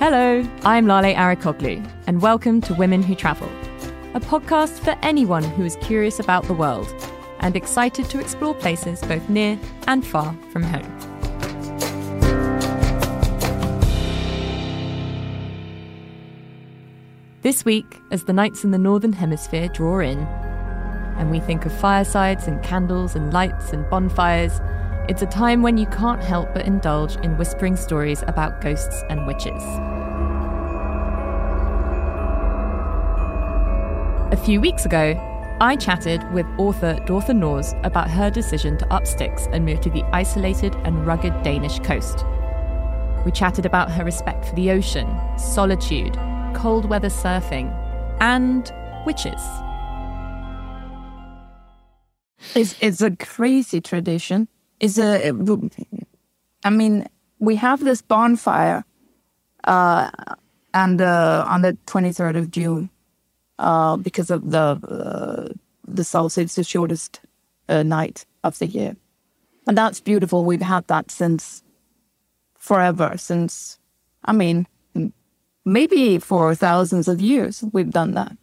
Hello, 0.00 0.48
I'm 0.62 0.86
Lale 0.86 1.16
Arikoglu, 1.16 1.84
and 2.06 2.22
welcome 2.22 2.60
to 2.60 2.74
Women 2.74 3.02
Who 3.02 3.16
Travel, 3.16 3.50
a 4.14 4.20
podcast 4.20 4.78
for 4.78 4.96
anyone 5.02 5.42
who 5.42 5.64
is 5.64 5.74
curious 5.80 6.20
about 6.20 6.44
the 6.44 6.54
world 6.54 6.86
and 7.40 7.56
excited 7.56 8.08
to 8.10 8.20
explore 8.20 8.54
places 8.54 9.00
both 9.00 9.28
near 9.28 9.58
and 9.88 10.06
far 10.06 10.36
from 10.52 10.62
home. 10.62 10.86
This 17.42 17.64
week, 17.64 18.00
as 18.12 18.22
the 18.22 18.32
nights 18.32 18.62
in 18.62 18.70
the 18.70 18.78
Northern 18.78 19.14
Hemisphere 19.14 19.66
draw 19.66 19.98
in, 19.98 20.20
and 21.18 21.28
we 21.28 21.40
think 21.40 21.66
of 21.66 21.72
firesides 21.72 22.46
and 22.46 22.62
candles 22.62 23.16
and 23.16 23.32
lights 23.32 23.72
and 23.72 23.90
bonfires, 23.90 24.60
it's 25.08 25.22
a 25.22 25.26
time 25.26 25.62
when 25.62 25.78
you 25.78 25.86
can't 25.86 26.22
help 26.22 26.52
but 26.52 26.66
indulge 26.66 27.16
in 27.24 27.38
whispering 27.38 27.76
stories 27.76 28.22
about 28.26 28.60
ghosts 28.60 29.02
and 29.08 29.26
witches. 29.26 29.62
A 34.30 34.36
few 34.44 34.60
weeks 34.60 34.84
ago, 34.84 35.14
I 35.62 35.76
chatted 35.76 36.30
with 36.32 36.44
author 36.58 36.94
Dorthe 37.06 37.34
Nors 37.34 37.74
about 37.84 38.10
her 38.10 38.30
decision 38.30 38.76
to 38.78 38.92
up 38.92 39.06
sticks 39.06 39.48
and 39.50 39.64
move 39.64 39.80
to 39.80 39.90
the 39.90 40.04
isolated 40.12 40.74
and 40.84 41.06
rugged 41.06 41.42
Danish 41.42 41.78
coast. 41.80 42.24
We 43.24 43.32
chatted 43.32 43.64
about 43.64 43.90
her 43.90 44.04
respect 44.04 44.44
for 44.44 44.54
the 44.54 44.70
ocean, 44.70 45.08
solitude, 45.38 46.14
cold 46.54 46.84
weather 46.84 47.08
surfing, 47.08 47.72
and 48.20 48.70
witches. 49.06 49.40
It's, 52.54 52.76
it's 52.80 53.00
a 53.00 53.16
crazy 53.16 53.80
tradition. 53.80 54.48
It's 54.80 54.98
a, 54.98 55.32
I 56.64 56.70
mean, 56.70 57.08
we 57.38 57.56
have 57.56 57.84
this 57.84 58.02
bonfire, 58.02 58.84
uh, 59.64 60.10
and 60.74 61.00
uh, 61.00 61.44
on 61.48 61.62
the 61.62 61.76
twenty 61.86 62.12
third 62.12 62.36
of 62.36 62.50
June, 62.50 62.90
uh, 63.58 63.96
because 63.96 64.30
of 64.30 64.50
the 64.50 64.58
uh, 64.58 65.52
the 65.86 66.04
solstice, 66.04 66.54
the 66.54 66.64
shortest 66.64 67.20
uh, 67.68 67.82
night 67.82 68.24
of 68.44 68.58
the 68.58 68.66
year, 68.66 68.96
and 69.66 69.76
that's 69.76 70.00
beautiful. 70.00 70.44
We've 70.44 70.62
had 70.62 70.86
that 70.88 71.10
since 71.10 71.62
forever. 72.56 73.14
Since, 73.16 73.78
I 74.24 74.32
mean, 74.32 74.66
maybe 75.64 76.18
for 76.18 76.54
thousands 76.54 77.08
of 77.08 77.20
years 77.20 77.64
we've 77.72 77.90
done 77.90 78.14
that. 78.14 78.36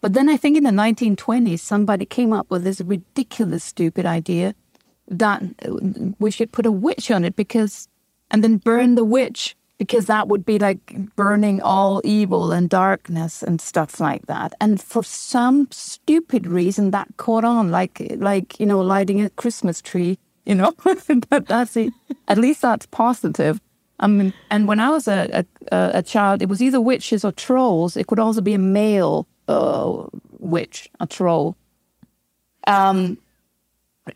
But 0.00 0.12
then 0.12 0.28
I 0.28 0.36
think 0.36 0.56
in 0.56 0.64
the 0.64 0.70
1920s, 0.70 1.60
somebody 1.60 2.04
came 2.04 2.32
up 2.32 2.50
with 2.50 2.64
this 2.64 2.80
ridiculous, 2.80 3.64
stupid 3.64 4.06
idea 4.06 4.54
that 5.08 5.42
we 6.18 6.30
should 6.30 6.52
put 6.52 6.66
a 6.66 6.72
witch 6.72 7.10
on 7.10 7.24
it 7.24 7.36
because, 7.36 7.88
and 8.30 8.42
then 8.42 8.56
burn 8.56 8.94
the 8.94 9.04
witch 9.04 9.56
because 9.78 10.06
that 10.06 10.28
would 10.28 10.44
be 10.44 10.58
like 10.58 11.14
burning 11.16 11.60
all 11.60 12.00
evil 12.04 12.52
and 12.52 12.70
darkness 12.70 13.42
and 13.42 13.60
stuff 13.60 14.00
like 14.00 14.26
that. 14.26 14.54
And 14.60 14.80
for 14.80 15.04
some 15.04 15.68
stupid 15.70 16.46
reason, 16.46 16.90
that 16.92 17.08
caught 17.16 17.44
on, 17.44 17.70
like 17.70 18.02
like 18.16 18.58
you 18.58 18.66
know, 18.66 18.80
lighting 18.80 19.20
a 19.22 19.30
Christmas 19.30 19.80
tree. 19.82 20.18
You 20.44 20.54
know, 20.54 20.72
but 21.28 21.46
that's 21.46 21.76
it. 21.76 21.92
At 22.28 22.38
least 22.38 22.62
that's 22.62 22.86
positive. 22.86 23.60
I 23.98 24.06
mean, 24.06 24.32
and 24.50 24.68
when 24.68 24.78
I 24.78 24.90
was 24.90 25.08
a, 25.08 25.44
a, 25.72 25.90
a 25.94 26.02
child, 26.02 26.42
it 26.42 26.48
was 26.48 26.62
either 26.62 26.80
witches 26.80 27.24
or 27.24 27.32
trolls. 27.32 27.96
It 27.96 28.06
could 28.06 28.18
also 28.18 28.40
be 28.40 28.54
a 28.54 28.58
male 28.58 29.26
uh, 29.48 30.04
witch, 30.38 30.88
a 31.00 31.06
troll. 31.06 31.56
Um, 32.66 33.18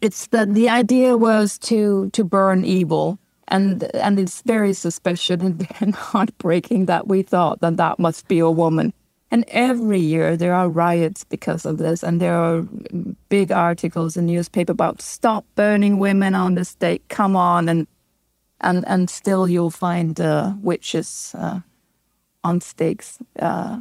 it's 0.00 0.28
the 0.28 0.46
the 0.46 0.68
idea 0.68 1.16
was 1.16 1.58
to 1.58 2.10
to 2.10 2.24
burn 2.24 2.64
evil, 2.64 3.18
and 3.48 3.84
and 3.94 4.18
it's 4.18 4.42
very 4.42 4.72
suspicious 4.72 5.40
and, 5.40 5.66
and 5.80 5.94
heartbreaking 5.94 6.86
that 6.86 7.08
we 7.08 7.22
thought 7.22 7.60
that 7.60 7.76
that 7.76 7.98
must 7.98 8.28
be 8.28 8.38
a 8.38 8.50
woman. 8.50 8.92
And 9.32 9.44
every 9.48 10.00
year 10.00 10.36
there 10.36 10.54
are 10.54 10.68
riots 10.68 11.22
because 11.22 11.64
of 11.64 11.78
this, 11.78 12.02
and 12.02 12.20
there 12.20 12.34
are 12.34 12.62
big 13.28 13.52
articles 13.52 14.16
in 14.16 14.26
newspaper 14.26 14.72
about 14.72 15.00
stop 15.00 15.44
burning 15.54 15.98
women 15.98 16.34
on 16.34 16.54
the 16.54 16.64
stake. 16.64 17.06
Come 17.08 17.36
on, 17.36 17.68
and 17.68 17.86
and 18.60 18.84
and 18.86 19.08
still 19.08 19.48
you'll 19.48 19.70
find 19.70 20.20
uh, 20.20 20.54
witches 20.62 21.34
uh, 21.38 21.60
on 22.42 22.60
stakes 22.60 23.18
uh, 23.38 23.80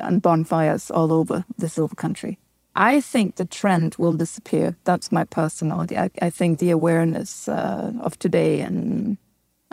and 0.00 0.22
bonfires 0.22 0.90
all 0.90 1.12
over 1.12 1.44
the 1.58 1.68
silver 1.68 1.94
country. 1.94 2.38
I 2.76 3.00
think 3.00 3.36
the 3.36 3.44
trend 3.44 3.94
will 3.98 4.12
disappear. 4.12 4.76
That's 4.84 5.12
my 5.12 5.24
personality. 5.24 5.96
I, 5.96 6.10
I 6.20 6.30
think 6.30 6.58
the 6.58 6.70
awareness 6.70 7.48
uh, 7.48 7.92
of 8.00 8.18
today 8.18 8.60
and 8.60 9.16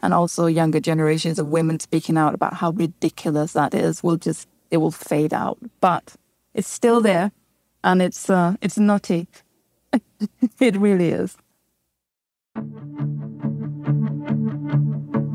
and 0.03 0.13
also 0.13 0.47
younger 0.47 0.79
generations 0.79 1.38
of 1.38 1.47
women 1.47 1.79
speaking 1.79 2.17
out 2.17 2.34
about 2.34 2.56
how 2.56 2.72
ridiculous 2.72 3.53
that 3.53 3.73
is 3.73 4.01
will 4.03 4.17
just 4.17 4.47
it 4.69 4.78
will 4.78 4.91
fade 4.91 5.34
out. 5.34 5.57
But 5.79 6.16
it's 6.53 6.67
still 6.69 7.01
there, 7.01 7.31
and 7.84 8.01
it's 8.01 8.29
uh, 8.29 8.56
it's 8.62 8.78
nutty. 8.78 9.28
it 10.59 10.75
really 10.75 11.09
is. 11.09 11.38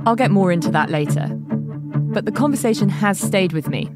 I'll 0.06 0.16
get 0.16 0.30
more 0.30 0.52
into 0.52 0.70
that 0.70 0.88
later. 0.90 1.28
But 2.14 2.26
the 2.26 2.32
conversation 2.32 2.88
has 2.88 3.18
stayed 3.18 3.52
with 3.52 3.68
me 3.68 3.90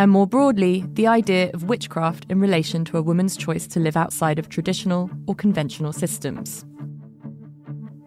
and 0.00 0.10
more 0.10 0.26
broadly, 0.26 0.82
the 0.94 1.06
idea 1.06 1.50
of 1.52 1.64
witchcraft 1.64 2.24
in 2.30 2.40
relation 2.40 2.86
to 2.86 2.96
a 2.96 3.02
woman's 3.02 3.36
choice 3.36 3.66
to 3.66 3.78
live 3.78 3.98
outside 3.98 4.38
of 4.38 4.48
traditional 4.48 5.10
or 5.26 5.34
conventional 5.34 5.92
systems. 5.92 6.64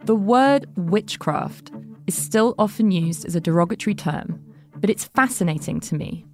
The 0.06 0.16
word 0.16 0.66
witchcraft 0.76 1.72
is 2.08 2.16
still 2.16 2.56
often 2.58 2.90
used 2.90 3.26
as 3.26 3.36
a 3.36 3.40
derogatory 3.40 3.94
term, 3.94 4.44
but 4.76 4.90
it's 4.90 5.06
fascinating 5.06 5.80
to 5.82 5.94
me. 5.94 6.26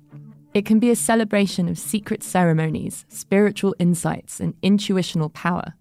It 0.53 0.65
can 0.65 0.79
be 0.79 0.91
a 0.91 0.95
celebration 0.95 1.67
of 1.67 1.77
secret 1.77 2.23
ceremonies, 2.23 3.03
spiritual 3.09 3.75
insights, 3.79 4.39
and 4.39 4.53
intuitional 4.61 5.29
power. 5.29 5.73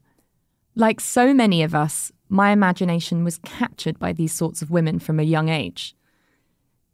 Like 0.74 0.98
so 0.98 1.32
many 1.32 1.62
of 1.62 1.76
us, 1.76 2.10
my 2.28 2.50
imagination 2.50 3.22
was 3.22 3.38
captured 3.44 4.00
by 4.00 4.12
these 4.12 4.32
sorts 4.32 4.60
of 4.60 4.72
women 4.72 4.98
from 4.98 5.20
a 5.20 5.22
young 5.22 5.48
age. 5.48 5.94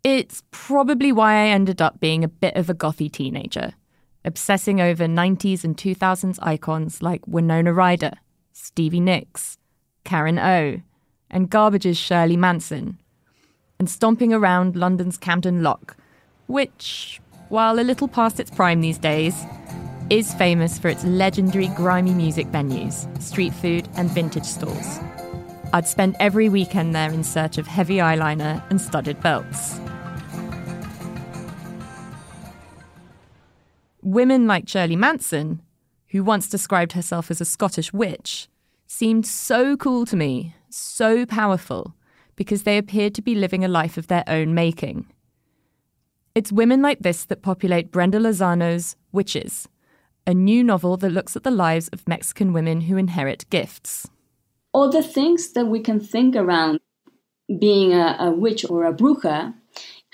It's 0.05 0.43
probably 0.51 1.13
why 1.13 1.33
I 1.33 1.47
ended 1.47 1.81
up 1.81 1.99
being 1.99 2.25
a 2.25 2.29
bit 2.29 2.57
of 2.57 2.69
a 2.69 2.75
gothy 2.75 3.11
teenager, 3.11 3.73
obsessing 4.23 4.79
over 4.79 5.07
90s 5.07 5.65
and 5.65 5.79
2000s 5.79 6.39
icons 6.43 7.01
like 7.01 7.27
Winona 7.27 7.73
Ryder, 7.73 8.13
Stevie 8.53 9.01
Nicks, 9.01 9.57
Karen 10.05 10.39
O, 10.39 10.83
and 11.31 11.51
Garbage's 11.51 11.97
Shirley 11.97 12.37
Manson, 12.37 12.99
and 13.79 13.89
stomping 13.89 14.35
around 14.35 14.77
London's 14.77 15.17
Camden 15.17 15.63
Lock, 15.63 15.97
which, 16.49 17.19
while 17.49 17.81
a 17.81 17.81
little 17.81 18.07
past 18.07 18.39
its 18.39 18.51
prime 18.51 18.83
these 18.83 18.99
days, 18.99 19.35
is 20.11 20.35
famous 20.35 20.79
for 20.79 20.89
its 20.89 21.03
legendary 21.05 21.69
grimy 21.69 22.13
music 22.13 22.47
venues, 22.49 23.09
street 23.23 23.55
food, 23.55 23.89
and 23.97 24.11
vintage 24.11 24.45
stores. 24.45 25.01
I'd 25.73 25.89
spend 25.89 26.15
every 26.21 26.51
weekend 26.51 26.95
there 26.95 27.11
in 27.11 27.25
search 27.25 27.57
of 27.57 27.67
heavy 27.67 27.97
eyeliner 27.97 28.63
and 28.69 28.79
studded 28.79 29.19
belts. 29.23 29.81
Women 34.15 34.47
like 34.47 34.69
Shirley 34.69 34.95
Manson, 34.95 35.61
who 36.11 36.23
once 36.23 36.49
described 36.49 36.93
herself 36.93 37.33
as 37.33 37.41
a 37.41 37.45
Scottish 37.45 37.93
witch, 37.93 38.47
seemed 38.87 39.27
so 39.27 39.77
cool 39.77 40.07
to 40.07 40.15
me, 40.15 40.55
so 40.71 41.27
powerful, 41.27 41.97
because 42.37 42.63
they 42.63 42.79
appeared 42.79 43.17
to 43.17 43.23
be 43.23 43.35
living 43.35 43.65
a 43.65 43.69
life 43.69 43.97
of 43.99 44.07
their 44.07 44.23
own 44.29 44.55
making. 44.55 45.13
It's 46.33 46.53
women 46.53 46.81
like 46.81 47.01
this 47.01 47.25
that 47.25 47.43
populate 47.43 47.91
Brenda 47.91 48.21
Lozano's 48.21 48.95
Witches, 49.11 49.69
a 50.29 50.33
new 50.33 50.63
novel 50.63 50.97
that 50.99 51.11
looks 51.11 51.35
at 51.35 51.43
the 51.43 51.51
lives 51.51 51.89
of 51.89 52.07
Mexican 52.07 52.53
women 52.53 52.83
who 52.83 52.97
inherit 52.97 53.51
gifts. 53.51 54.09
All 54.73 54.93
the 54.93 55.03
things 55.03 55.55
that 55.55 55.67
we 55.67 55.81
can 55.81 55.99
think 55.99 56.37
around 56.37 56.79
being 57.59 57.93
a, 57.93 58.17
a 58.21 58.31
witch 58.31 58.65
or 58.71 58.85
a 58.85 58.95
bruja 58.95 59.55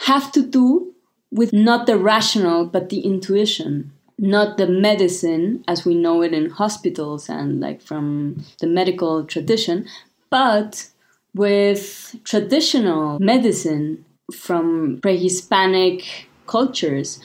have 0.06 0.32
to 0.32 0.40
do 0.40 0.94
with 1.30 1.52
not 1.52 1.86
the 1.86 1.96
rational 1.96 2.66
but 2.66 2.88
the 2.88 3.00
intuition 3.00 3.92
not 4.20 4.58
the 4.58 4.66
medicine 4.66 5.64
as 5.66 5.86
we 5.86 5.94
know 5.94 6.22
it 6.22 6.34
in 6.34 6.50
hospitals 6.50 7.30
and 7.30 7.58
like 7.58 7.80
from 7.80 8.36
the 8.60 8.66
medical 8.66 9.24
tradition 9.24 9.86
but 10.28 10.86
with 11.34 12.16
traditional 12.24 13.18
medicine 13.18 14.04
from 14.30 14.98
pre-hispanic 15.00 16.28
cultures. 16.46 17.20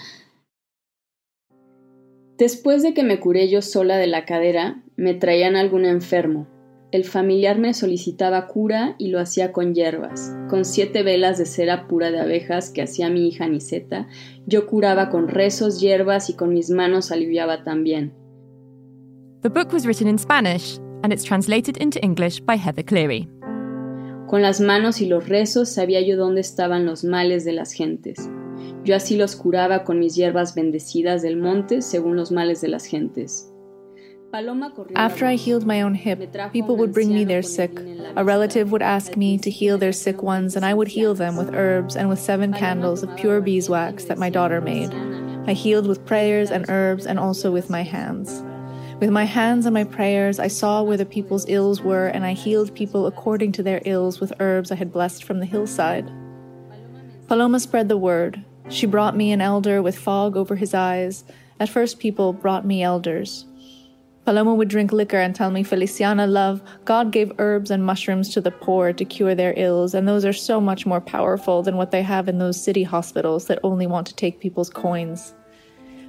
Después 2.38 2.84
de 2.84 2.94
que 2.94 3.04
me 3.04 3.20
curé 3.20 3.50
yo 3.50 3.62
sola 3.62 3.98
de 3.98 4.08
la 4.08 4.26
cadera, 4.26 4.82
me 4.98 5.14
traían 5.14 5.56
algún 5.56 5.86
enfermo, 5.86 6.48
el 6.96 7.04
familiar 7.04 7.60
me 7.60 7.74
solicitaba 7.74 8.48
cura 8.48 8.96
y 8.98 9.10
lo 9.10 9.20
hacía 9.20 9.52
con 9.52 9.74
hierbas. 9.74 10.34
Con 10.50 10.64
siete 10.64 11.04
velas 11.04 11.38
de 11.38 11.46
cera 11.46 11.88
pura 11.88 12.10
de 12.10 12.20
abejas 12.20 12.70
que 12.70 12.82
hacía 12.82 13.10
mi 13.10 13.28
hija 13.28 13.48
Niseta, 13.48 14.08
yo 14.46 14.66
curaba 14.66 15.10
con 15.10 15.28
rezos, 15.28 15.82
hierbas 15.82 16.30
y 16.30 16.36
con 16.36 16.54
mis 16.54 16.70
manos 16.70 17.12
aliviaba 17.12 17.64
también. 17.64 18.14
The 19.42 19.50
book 19.50 19.74
was 19.74 19.86
written 19.86 20.08
in 20.08 20.18
Spanish 20.18 20.80
and 21.04 21.12
it's 21.12 21.24
translated 21.24 21.78
into 21.78 22.00
English 22.04 22.42
by 22.42 22.58
Heather 22.58 22.84
Cleary. 22.84 23.28
Con 24.28 24.42
las 24.42 24.60
manos 24.60 25.02
y 25.02 25.06
los 25.06 25.30
rezos 25.30 25.70
sabía 25.70 26.02
yo 26.02 26.18
dónde 26.18 26.42
estaban 26.42 26.86
los 26.86 27.04
males 27.04 27.46
de 27.46 27.52
las 27.52 27.74
gentes. 27.74 28.30
Yo 28.84 28.96
así 28.96 29.18
los 29.18 29.36
curaba 29.36 29.84
con 29.84 30.00
mis 30.00 30.16
hierbas 30.16 30.56
bendecidas 30.56 31.22
del 31.22 31.38
monte 31.38 31.82
según 31.82 32.16
los 32.16 32.32
males 32.32 32.62
de 32.62 32.70
las 32.70 32.86
gentes. 32.86 33.52
After 34.96 35.26
I 35.26 35.36
healed 35.36 35.66
my 35.66 35.82
own 35.82 35.96
hip, 35.96 36.52
people 36.52 36.76
would 36.76 36.94
bring 36.94 37.14
me 37.14 37.24
their 37.24 37.42
sick. 37.42 37.80
A 38.18 38.24
relative 38.24 38.72
would 38.72 38.82
ask 38.82 39.16
me 39.16 39.38
to 39.38 39.50
heal 39.50 39.78
their 39.78 39.94
sick 39.94 40.22
ones, 40.22 40.56
and 40.56 40.66
I 40.66 40.74
would 40.74 40.90
heal 40.90 41.14
them 41.14 41.38
with 41.38 41.54
herbs 41.54 41.96
and 41.96 42.10
with 42.10 42.20
seven 42.20 42.52
candles 42.52 43.02
of 43.02 43.16
pure 43.16 43.40
beeswax 43.40 44.06
that 44.06 44.18
my 44.18 44.30
daughter 44.30 44.60
made. 44.60 44.94
I 45.48 45.54
healed 45.54 45.88
with 45.88 46.06
prayers 46.06 46.52
and 46.52 46.66
herbs 46.70 47.06
and 47.06 47.18
also 47.18 47.52
with 47.52 47.70
my 47.70 47.84
hands. 47.84 48.44
With 49.00 49.10
my 49.10 49.26
hands 49.26 49.66
and 49.66 49.74
my 49.74 49.84
prayers, 49.84 50.40
I 50.40 50.48
saw 50.48 50.82
where 50.82 50.98
the 50.98 51.06
people's 51.06 51.48
ills 51.48 51.82
were, 51.82 52.08
and 52.08 52.26
I 52.26 52.34
healed 52.34 52.76
people 52.76 53.08
according 53.08 53.54
to 53.54 53.64
their 53.64 53.82
ills 53.86 54.20
with 54.20 54.34
herbs 54.40 54.72
I 54.72 54.76
had 54.76 54.92
blessed 54.92 55.24
from 55.24 55.40
the 55.40 55.46
hillside. 55.46 56.12
Paloma 57.28 57.60
spread 57.60 57.88
the 57.90 57.98
word. 57.98 58.44
She 58.70 58.86
brought 58.86 59.16
me 59.16 59.32
an 59.32 59.42
elder 59.42 59.82
with 59.82 59.98
fog 59.98 60.36
over 60.36 60.56
his 60.56 60.74
eyes. 60.74 61.24
At 61.60 61.70
first, 61.70 62.00
people 62.00 62.34
brought 62.34 62.66
me 62.66 62.84
elders. 62.84 63.46
Paloma 64.26 64.56
would 64.56 64.70
drink 64.70 64.92
liquor 64.92 65.20
and 65.20 65.36
tell 65.36 65.52
me, 65.52 65.62
Feliciana, 65.62 66.26
love, 66.26 66.60
God 66.84 67.12
gave 67.12 67.32
herbs 67.38 67.70
and 67.70 67.86
mushrooms 67.86 68.30
to 68.30 68.42
the 68.42 68.50
poor 68.50 68.92
to 68.92 69.06
cure 69.06 69.36
their 69.36 69.54
ills, 69.56 69.94
and 69.94 70.08
those 70.08 70.26
are 70.26 70.34
so 70.34 70.60
much 70.60 70.84
more 70.84 71.00
powerful 71.00 71.62
than 71.62 71.78
what 71.78 71.92
they 71.92 72.02
have 72.02 72.28
in 72.28 72.40
those 72.40 72.62
city 72.62 72.82
hospitals 72.82 73.46
that 73.46 73.60
only 73.62 73.86
want 73.86 74.08
to 74.08 74.16
take 74.16 74.40
people's 74.40 74.72
coins. 74.72 75.36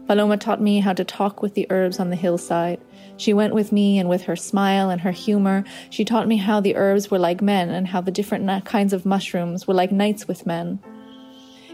Paloma 0.07 0.39
taught 0.39 0.63
me 0.63 0.81
how 0.81 0.95
to 0.95 1.05
talk 1.05 1.43
with 1.43 1.53
the 1.53 1.67
herbs 1.69 2.01
on 2.01 2.09
the 2.09 2.17
hillside. 2.17 2.81
She 3.19 3.35
went 3.35 3.55
with 3.55 3.71
me, 3.71 3.99
and 3.99 4.09
with 4.09 4.23
her 4.23 4.37
smile 4.37 4.89
and 4.89 5.03
her 5.03 5.11
humor, 5.11 5.65
she 5.91 6.05
taught 6.05 6.27
me 6.27 6.39
how 6.39 6.61
the 6.61 6.77
herbs 6.77 7.11
were 7.11 7.19
like 7.19 7.43
men 7.43 7.69
and 7.69 7.87
how 7.87 8.01
the 8.01 8.11
different 8.11 8.65
kinds 8.65 8.95
of 8.95 9.05
mushrooms 9.05 9.67
were 9.67 9.75
like 9.75 9.93
knights 9.93 10.27
with 10.27 10.47
men. 10.47 10.81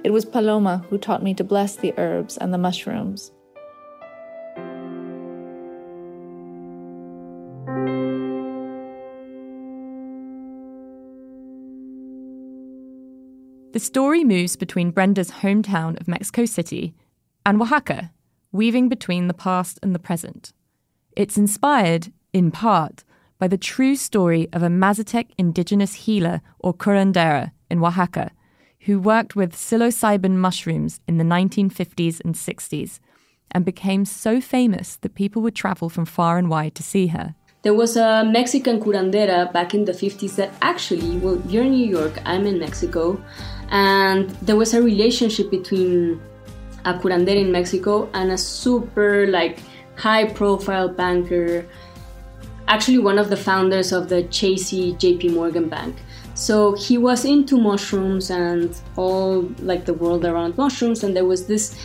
It 0.02 0.10
was 0.10 0.24
Paloma 0.24 0.84
who 0.90 0.98
taught 0.98 1.22
me 1.22 1.34
to 1.34 1.44
bless 1.44 1.76
the 1.76 1.94
herbs 1.96 2.36
and 2.36 2.52
the 2.52 2.58
mushrooms. 2.58 3.30
The 13.72 13.80
story 13.80 14.22
moves 14.22 14.54
between 14.54 14.90
Brenda's 14.90 15.30
hometown 15.30 15.98
of 15.98 16.06
Mexico 16.06 16.44
City 16.44 16.94
and 17.46 17.60
Oaxaca, 17.60 18.12
weaving 18.52 18.90
between 18.90 19.28
the 19.28 19.34
past 19.34 19.78
and 19.82 19.94
the 19.94 19.98
present. 19.98 20.52
It's 21.16 21.38
inspired, 21.38 22.12
in 22.34 22.50
part, 22.50 23.02
by 23.38 23.48
the 23.48 23.56
true 23.56 23.96
story 23.96 24.46
of 24.52 24.62
a 24.62 24.68
Mazatec 24.68 25.30
indigenous 25.38 25.94
healer 25.94 26.42
or 26.58 26.74
curandera 26.74 27.52
in 27.70 27.82
Oaxaca 27.82 28.30
who 28.80 29.00
worked 29.00 29.34
with 29.36 29.54
psilocybin 29.54 30.32
mushrooms 30.32 31.00
in 31.08 31.16
the 31.16 31.24
1950s 31.24 32.20
and 32.22 32.34
60s 32.34 33.00
and 33.52 33.64
became 33.64 34.04
so 34.04 34.38
famous 34.40 34.96
that 34.96 35.14
people 35.14 35.40
would 35.40 35.54
travel 35.54 35.88
from 35.88 36.04
far 36.04 36.36
and 36.36 36.50
wide 36.50 36.74
to 36.74 36.82
see 36.82 37.06
her. 37.06 37.34
There 37.62 37.74
was 37.74 37.96
a 37.96 38.24
Mexican 38.24 38.80
curandera 38.80 39.52
back 39.52 39.72
in 39.72 39.84
the 39.84 39.92
50s 39.92 40.34
that 40.34 40.52
actually, 40.62 41.16
well, 41.18 41.40
you're 41.46 41.62
in 41.62 41.70
New 41.70 41.86
York, 41.86 42.18
I'm 42.26 42.44
in 42.44 42.58
Mexico, 42.58 43.22
and 43.72 44.30
there 44.42 44.54
was 44.56 44.74
a 44.74 44.82
relationship 44.82 45.50
between 45.50 46.20
a 46.84 46.94
curandera 46.94 47.40
in 47.40 47.50
Mexico 47.50 48.08
and 48.12 48.30
a 48.30 48.38
super 48.38 49.26
like 49.26 49.60
high 49.96 50.26
profile 50.26 50.88
banker, 50.88 51.66
actually 52.68 52.98
one 52.98 53.18
of 53.18 53.30
the 53.30 53.36
founders 53.36 53.90
of 53.92 54.08
the 54.08 54.22
Chasey 54.24 54.94
JP 54.96 55.34
Morgan 55.34 55.68
Bank. 55.68 55.96
So 56.34 56.74
he 56.74 56.98
was 56.98 57.24
into 57.24 57.56
mushrooms 57.56 58.30
and 58.30 58.78
all 58.96 59.42
like 59.60 59.86
the 59.86 59.94
world 59.94 60.24
around 60.24 60.56
mushrooms, 60.58 61.02
and 61.02 61.16
there 61.16 61.24
was 61.24 61.46
this 61.46 61.78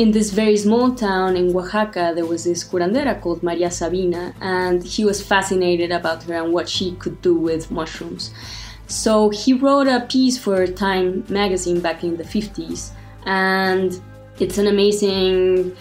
in 0.00 0.10
this 0.10 0.32
very 0.32 0.56
small 0.56 0.92
town 0.92 1.36
in 1.36 1.54
Oaxaca, 1.54 2.12
there 2.16 2.26
was 2.26 2.42
this 2.42 2.64
curandera 2.64 3.20
called 3.20 3.44
Maria 3.44 3.70
Sabina, 3.70 4.34
and 4.40 4.82
he 4.82 5.04
was 5.04 5.22
fascinated 5.24 5.92
about 5.92 6.24
her 6.24 6.34
and 6.34 6.52
what 6.52 6.68
she 6.68 6.96
could 6.96 7.22
do 7.22 7.36
with 7.36 7.70
mushrooms. 7.70 8.32
So 8.86 9.30
he 9.30 9.52
wrote 9.52 9.88
a 9.88 10.00
piece 10.00 10.38
for 10.38 10.66
Time 10.66 11.24
magazine 11.28 11.80
back 11.80 12.04
in 12.04 12.16
the 12.16 12.24
50s, 12.24 12.90
and 13.26 14.00
it's 14.38 14.58
an 14.58 14.66
amazing 14.66 15.74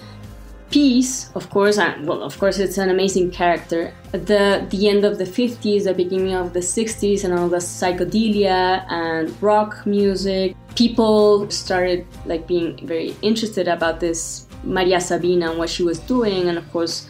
piece, 0.72 1.30
of 1.36 1.50
course. 1.50 1.78
And, 1.78 2.08
well, 2.08 2.24
of 2.24 2.40
course, 2.40 2.58
it's 2.60 2.78
an 2.78 2.90
amazing 2.90 3.32
character. 3.32 3.94
At 4.14 4.26
the 4.28 4.66
the 4.70 4.90
end 4.90 5.06
of 5.06 5.18
the 5.18 5.26
50s, 5.26 5.84
the 5.84 5.94
beginning 5.94 6.34
of 6.34 6.54
the 6.54 6.62
60s, 6.62 7.24
and 7.24 7.34
all 7.38 7.50
the 7.50 7.58
psychedelia 7.58 8.86
and 8.90 9.30
rock 9.42 9.86
music, 9.86 10.56
people 10.76 11.50
started 11.50 12.06
like 12.26 12.48
being 12.48 12.86
very 12.88 13.16
interested 13.22 13.68
about 13.68 14.00
this 14.00 14.48
Maria 14.64 15.00
Sabina 15.02 15.50
and 15.50 15.60
what 15.60 15.70
she 15.70 15.84
was 15.84 16.00
doing, 16.00 16.48
and 16.50 16.58
of 16.58 16.72
course, 16.72 17.06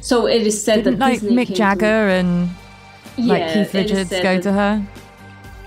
so 0.00 0.26
it 0.26 0.46
is 0.46 0.62
said 0.62 0.84
Didn't, 0.84 0.98
that 0.98 1.10
like 1.10 1.20
Disney 1.20 1.36
Mick 1.36 1.54
Jagger 1.54 2.08
and 2.08 2.50
like 3.16 3.40
Yeah, 3.40 3.54
Keith 3.54 3.74
Richards 3.74 4.10
go 4.10 4.40
to 4.40 4.52
her. 4.52 4.86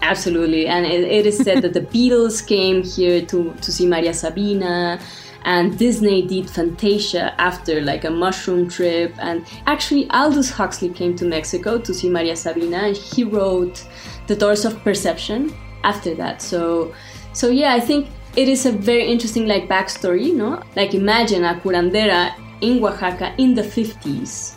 Absolutely, 0.02 0.68
and 0.68 0.86
it, 0.86 1.04
it 1.04 1.26
is 1.28 1.38
said 1.38 1.62
that 1.62 1.74
the 1.74 1.82
Beatles 1.82 2.46
came 2.46 2.84
here 2.84 3.24
to, 3.28 3.54
to 3.54 3.72
see 3.72 3.88
Maria 3.88 4.14
Sabina, 4.14 5.00
and 5.44 5.78
Disney 5.78 6.26
did 6.26 6.50
Fantasia 6.50 7.34
after 7.40 7.82
like 7.82 8.04
a 8.04 8.10
mushroom 8.10 8.68
trip, 8.68 9.14
and 9.20 9.46
actually 9.68 10.10
Aldous 10.10 10.50
Huxley 10.50 10.90
came 10.90 11.16
to 11.18 11.26
Mexico 11.26 11.78
to 11.78 11.94
see 11.94 12.10
Maria 12.10 12.36
Sabina, 12.36 12.78
and 12.78 12.98
he 12.98 13.24
wrote 13.24 13.86
The 14.28 14.36
Doors 14.36 14.66
of 14.66 14.78
Perception 14.84 15.54
after 15.84 16.16
that. 16.16 16.42
So, 16.42 16.94
so 17.34 17.50
yeah, 17.50 17.74
I 17.74 17.80
think 17.80 18.10
it 18.36 18.48
is 18.48 18.66
a 18.66 18.72
very 18.72 19.08
interesting 19.08 19.48
like 19.48 19.68
backstory, 19.68 20.26
you 20.26 20.36
know, 20.36 20.64
like 20.76 20.94
imagine 20.94 21.44
a 21.44 21.56
curandera 21.56 22.34
in 22.62 22.84
Oaxaca 22.84 23.34
in 23.38 23.54
the 23.54 23.64
50s, 23.64 24.56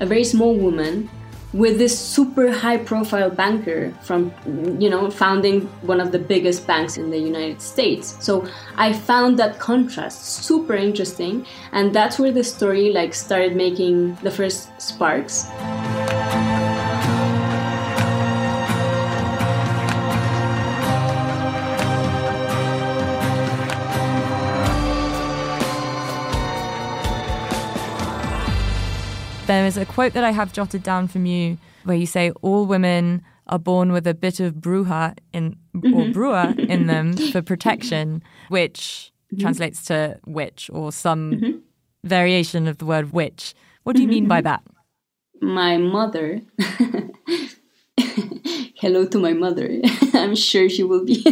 a 0.00 0.06
very 0.06 0.24
small 0.24 0.54
woman 0.54 1.08
with 1.52 1.78
this 1.78 1.98
super 1.98 2.52
high 2.52 2.76
profile 2.76 3.30
banker 3.30 3.92
from 4.02 4.32
you 4.80 4.88
know 4.88 5.10
founding 5.10 5.62
one 5.82 6.00
of 6.00 6.12
the 6.12 6.18
biggest 6.18 6.66
banks 6.66 6.96
in 6.96 7.10
the 7.10 7.18
United 7.18 7.60
States. 7.60 8.16
So 8.20 8.46
I 8.76 8.92
found 8.92 9.38
that 9.38 9.58
contrast 9.58 10.44
super 10.44 10.74
interesting 10.74 11.46
and 11.72 11.94
that's 11.94 12.18
where 12.18 12.32
the 12.32 12.44
story 12.44 12.92
like 12.92 13.14
started 13.14 13.56
making 13.56 14.14
the 14.16 14.30
first 14.30 14.68
sparks 14.80 15.46
There 29.50 29.66
is 29.66 29.76
a 29.76 29.84
quote 29.84 30.12
that 30.12 30.22
I 30.22 30.30
have 30.30 30.52
jotted 30.52 30.84
down 30.84 31.08
from 31.08 31.26
you 31.26 31.58
where 31.82 31.96
you 31.96 32.06
say 32.06 32.30
all 32.40 32.66
women 32.66 33.24
are 33.48 33.58
born 33.58 33.90
with 33.90 34.06
a 34.06 34.14
bit 34.14 34.38
of 34.38 34.54
bruja 34.54 35.18
in 35.32 35.56
or 35.74 35.80
mm-hmm. 35.80 36.12
brua 36.12 36.56
in 36.68 36.86
them 36.86 37.16
for 37.32 37.42
protection, 37.42 38.22
which 38.48 39.10
mm-hmm. 39.26 39.42
translates 39.42 39.82
to 39.86 40.20
witch 40.24 40.70
or 40.72 40.92
some 40.92 41.32
mm-hmm. 41.32 41.58
variation 42.04 42.68
of 42.68 42.78
the 42.78 42.84
word 42.84 43.12
witch. 43.12 43.54
What 43.82 43.96
do 43.96 44.02
you 44.02 44.06
mean 44.06 44.28
by 44.28 44.40
that? 44.40 44.62
my 45.40 45.78
mother. 45.78 46.42
Hello 48.76 49.04
to 49.04 49.18
my 49.18 49.32
mother. 49.32 49.80
I'm 50.14 50.36
sure 50.36 50.68
she 50.68 50.84
will 50.84 51.04
be 51.04 51.24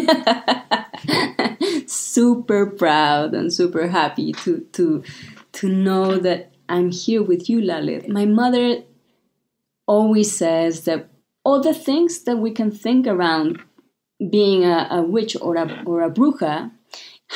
super 1.86 2.66
proud 2.66 3.32
and 3.34 3.52
super 3.52 3.86
happy 3.86 4.32
to 4.32 4.66
to 4.72 5.04
to 5.52 5.68
know 5.68 6.18
that 6.18 6.52
i'm 6.68 6.90
here 6.90 7.22
with 7.22 7.48
you 7.48 7.60
lalit. 7.60 8.08
My 8.08 8.26
mother 8.26 8.82
always 9.86 10.36
says 10.36 10.84
that 10.84 11.08
all 11.44 11.62
the 11.62 11.74
things 11.74 12.24
that 12.24 12.36
we 12.36 12.50
can 12.50 12.70
think 12.70 13.06
around 13.06 13.60
being 14.30 14.64
a, 14.64 14.88
a 14.90 15.02
witch 15.02 15.36
or 15.40 15.56
a, 15.56 15.82
or 15.86 16.02
a 16.02 16.10
bruja 16.10 16.70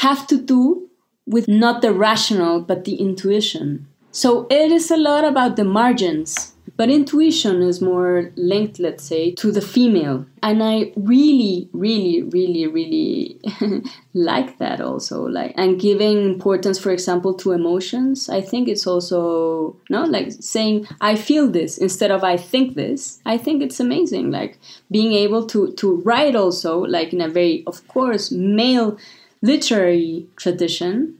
have 0.02 0.26
to 0.26 0.38
do 0.38 0.90
with 1.26 1.48
not 1.48 1.82
the 1.82 1.92
rational 1.92 2.60
but 2.60 2.84
the 2.84 2.96
intuition. 2.96 3.86
So 4.10 4.46
it 4.50 4.70
is 4.70 4.90
a 4.90 4.96
lot 4.96 5.24
about 5.24 5.56
the 5.56 5.64
margins, 5.64 6.54
but 6.82 6.90
intuition 6.90 7.62
is 7.62 7.80
more 7.80 8.32
linked, 8.34 8.80
let's 8.80 9.04
say, 9.04 9.30
to 9.30 9.52
the 9.52 9.60
female. 9.60 10.26
And 10.42 10.64
I 10.64 10.92
really, 10.96 11.68
really, 11.72 12.24
really, 12.24 12.66
really 12.66 13.40
like 14.14 14.58
that 14.58 14.80
also. 14.80 15.22
Like 15.28 15.54
and 15.56 15.80
giving 15.80 16.24
importance, 16.24 16.80
for 16.80 16.90
example, 16.90 17.34
to 17.34 17.52
emotions. 17.52 18.28
I 18.28 18.40
think 18.40 18.66
it's 18.66 18.84
also 18.84 19.76
no 19.90 20.02
like 20.02 20.32
saying 20.32 20.88
I 21.00 21.14
feel 21.14 21.48
this 21.48 21.78
instead 21.78 22.10
of 22.10 22.24
I 22.24 22.36
think 22.36 22.74
this. 22.74 23.20
I 23.24 23.38
think 23.38 23.62
it's 23.62 23.78
amazing. 23.78 24.32
Like 24.32 24.58
being 24.90 25.12
able 25.12 25.46
to 25.50 25.70
to 25.74 25.98
write 25.98 26.34
also 26.34 26.80
like 26.80 27.12
in 27.12 27.20
a 27.20 27.28
very, 27.28 27.62
of 27.64 27.86
course, 27.86 28.32
male 28.32 28.98
literary 29.40 30.26
tradition 30.34 31.16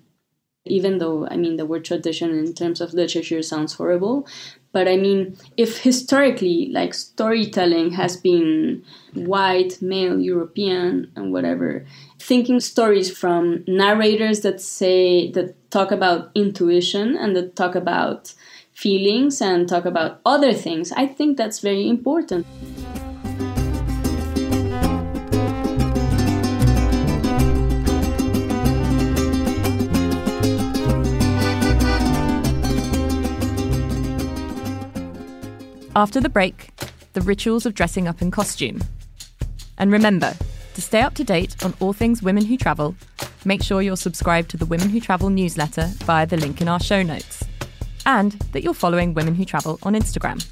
even 0.64 0.98
though 0.98 1.26
I 1.26 1.36
mean 1.36 1.56
the 1.56 1.66
word 1.66 1.84
tradition 1.84 2.30
in 2.30 2.54
terms 2.54 2.80
of 2.80 2.94
literature 2.94 3.42
sounds 3.42 3.74
horrible, 3.74 4.26
But 4.72 4.88
I 4.88 4.96
mean, 4.96 5.36
if 5.56 5.78
historically, 5.78 6.70
like 6.72 6.94
storytelling 6.94 7.92
has 7.92 8.16
been 8.16 8.82
white, 9.14 9.80
male, 9.82 10.18
European, 10.18 11.12
and 11.14 11.32
whatever, 11.32 11.86
thinking 12.18 12.58
stories 12.60 13.14
from 13.16 13.64
narrators 13.68 14.40
that 14.40 14.60
say, 14.60 15.30
that 15.32 15.54
talk 15.70 15.92
about 15.92 16.30
intuition 16.34 17.16
and 17.16 17.36
that 17.36 17.54
talk 17.54 17.74
about 17.74 18.32
feelings 18.72 19.42
and 19.42 19.68
talk 19.68 19.84
about 19.84 20.20
other 20.24 20.54
things, 20.54 20.90
I 20.92 21.06
think 21.06 21.36
that's 21.36 21.60
very 21.60 21.86
important. 21.88 22.46
After 35.94 36.20
the 36.20 36.30
break, 36.30 36.70
the 37.12 37.20
rituals 37.20 37.66
of 37.66 37.74
dressing 37.74 38.08
up 38.08 38.22
in 38.22 38.30
costume. 38.30 38.80
And 39.76 39.92
remember, 39.92 40.34
to 40.72 40.80
stay 40.80 41.02
up 41.02 41.12
to 41.16 41.24
date 41.24 41.62
on 41.62 41.74
all 41.80 41.92
things 41.92 42.22
women 42.22 42.46
who 42.46 42.56
travel, 42.56 42.94
make 43.44 43.62
sure 43.62 43.82
you're 43.82 43.98
subscribed 43.98 44.48
to 44.50 44.56
the 44.56 44.64
Women 44.64 44.88
Who 44.88 45.00
Travel 45.00 45.28
newsletter 45.28 45.90
via 46.04 46.26
the 46.26 46.38
link 46.38 46.62
in 46.62 46.68
our 46.68 46.80
show 46.80 47.02
notes, 47.02 47.44
and 48.06 48.32
that 48.52 48.62
you're 48.62 48.72
following 48.72 49.12
Women 49.12 49.34
Who 49.34 49.44
Travel 49.44 49.78
on 49.82 49.92
Instagram. 49.92 50.42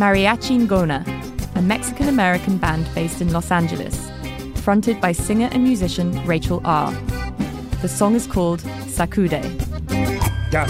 Mariachi 0.00 0.66
Ngona, 0.66 1.04
a 1.56 1.60
Mexican 1.60 2.08
American 2.08 2.56
band 2.56 2.88
based 2.94 3.20
in 3.20 3.34
Los 3.34 3.50
Angeles, 3.50 4.10
fronted 4.62 4.98
by 4.98 5.12
singer 5.12 5.50
and 5.52 5.62
musician 5.62 6.24
Rachel 6.24 6.62
R. 6.64 6.90
The 7.82 7.88
song 7.88 8.14
is 8.14 8.26
called 8.26 8.60
Sacude. 8.88 9.42
Ya. 10.50 10.64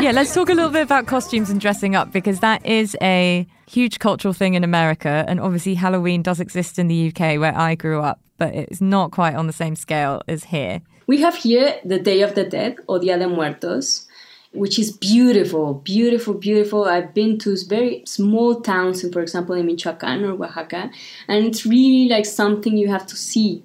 Yeah, 0.00 0.12
let's 0.12 0.34
talk 0.34 0.48
a 0.48 0.54
little 0.54 0.70
bit 0.70 0.82
about 0.82 1.06
costumes 1.06 1.50
and 1.50 1.60
dressing 1.60 1.94
up 1.94 2.12
because 2.12 2.40
that 2.40 2.64
is 2.64 2.96
a 3.02 3.46
huge 3.68 3.98
cultural 3.98 4.34
thing 4.34 4.54
in 4.54 4.64
America. 4.64 5.24
And 5.28 5.40
obviously, 5.40 5.74
Halloween 5.74 6.22
does 6.22 6.40
exist 6.40 6.78
in 6.78 6.88
the 6.88 7.08
UK 7.08 7.38
where 7.38 7.56
I 7.56 7.74
grew 7.74 8.00
up, 8.00 8.20
but 8.38 8.54
it's 8.54 8.80
not 8.80 9.10
quite 9.10 9.34
on 9.34 9.46
the 9.46 9.52
same 9.52 9.76
scale 9.76 10.22
as 10.28 10.44
here. 10.44 10.80
We 11.06 11.20
have 11.20 11.36
here 11.36 11.80
the 11.84 11.98
Day 11.98 12.22
of 12.22 12.34
the 12.34 12.44
Dead, 12.44 12.76
or 12.86 12.98
Dia 12.98 13.18
de 13.18 13.28
Muertos, 13.28 14.06
which 14.52 14.78
is 14.78 14.90
beautiful, 14.90 15.74
beautiful, 15.74 16.34
beautiful. 16.34 16.84
I've 16.84 17.14
been 17.14 17.38
to 17.40 17.56
very 17.68 18.02
small 18.06 18.60
towns, 18.60 19.02
for 19.12 19.20
example, 19.20 19.54
in 19.54 19.66
Michoacan 19.66 20.24
or 20.24 20.32
Oaxaca, 20.32 20.90
and 21.28 21.46
it's 21.46 21.66
really 21.66 22.08
like 22.08 22.26
something 22.26 22.76
you 22.76 22.88
have 22.88 23.06
to 23.06 23.16
see 23.16 23.62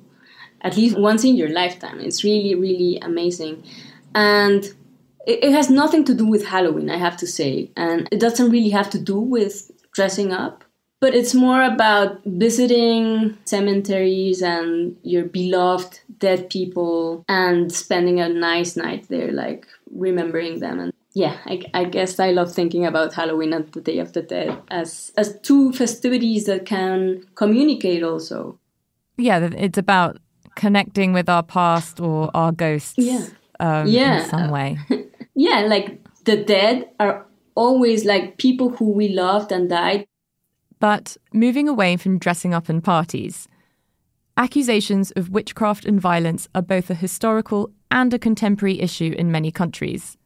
at 0.62 0.76
least 0.76 0.98
once 0.98 1.24
in 1.24 1.36
your 1.36 1.50
lifetime. 1.50 2.00
It's 2.00 2.24
really, 2.24 2.56
really 2.56 2.98
amazing. 3.00 3.64
And 4.16 4.74
it, 5.26 5.52
has 5.52 5.70
nothing 5.70 6.04
to 6.06 6.14
do 6.14 6.26
with 6.26 6.46
Halloween, 6.46 6.90
I 6.90 6.98
have 6.98 7.18
to 7.18 7.28
say. 7.28 7.72
And 7.76 8.08
it 8.12 8.20
doesn't 8.20 8.52
really 8.52 8.70
have 8.70 8.90
to 8.92 9.00
do 9.00 9.20
with 9.20 9.72
dressing 9.92 10.32
up. 10.32 10.64
But 11.02 11.14
it's 11.14 11.34
more 11.34 11.62
about 11.62 12.24
visiting 12.26 13.38
cemeteries 13.46 14.42
and 14.42 14.98
your 15.04 15.26
beloved 15.26 16.00
dead 16.20 16.50
people 16.50 17.26
and 17.28 17.72
spending 17.72 18.20
a 18.20 18.30
nice 18.30 18.76
night 18.76 19.08
there, 19.10 19.32
like 19.32 19.68
remembering 19.92 20.60
them. 20.60 20.80
And 20.80 20.94
yeah, 21.14 21.38
I, 21.46 21.62
I 21.74 21.84
guess 21.84 22.20
I 22.20 22.32
love 22.32 22.52
thinking 22.54 22.86
about 22.86 23.14
Halloween 23.14 23.54
and 23.54 23.72
the 23.72 23.82
Day 23.82 24.00
of 24.00 24.14
the 24.14 24.22
Dead 24.22 24.58
as, 24.72 25.12
as 25.18 25.40
two 25.42 25.74
festivities 25.74 26.46
that 26.46 26.66
can 26.66 27.24
communicate 27.36 28.02
also. 28.02 28.58
Yeah, 29.18 29.50
it's 29.58 29.78
about 29.78 30.18
connecting 30.56 31.14
with 31.14 31.30
our 31.30 31.44
past 31.44 32.00
or 32.00 32.32
our 32.34 32.52
ghosts. 32.52 32.96
Yeah. 32.98 33.28
Um, 33.60 33.88
yeah. 33.88 34.24
in 34.24 34.30
some 34.30 34.50
way. 34.50 34.78
yeah, 35.36 35.62
like 35.62 36.02
the 36.24 36.38
dead 36.38 36.90
are 37.00 37.26
always 37.56 38.06
like 38.06 38.38
people 38.38 38.70
who 38.70 38.90
we 38.92 39.10
loved 39.10 39.52
and 39.52 39.70
died. 39.70 40.08
But 40.80 41.18
moving 41.32 41.70
away 41.70 41.98
from 41.98 42.20
dressing 42.20 42.54
up 42.54 42.70
in 42.70 42.82
parties, 42.82 43.48
accusations 44.38 45.12
of 45.12 45.30
witchcraft 45.30 45.86
and 45.86 46.00
violence 46.00 46.48
are 46.54 46.62
both 46.62 46.90
a 46.90 46.96
historical 46.96 47.72
and 47.92 48.14
a 48.14 48.20
contemporary 48.20 48.82
issue 48.82 49.16
in 49.18 49.32
many 49.32 49.52
countries. 49.52 50.18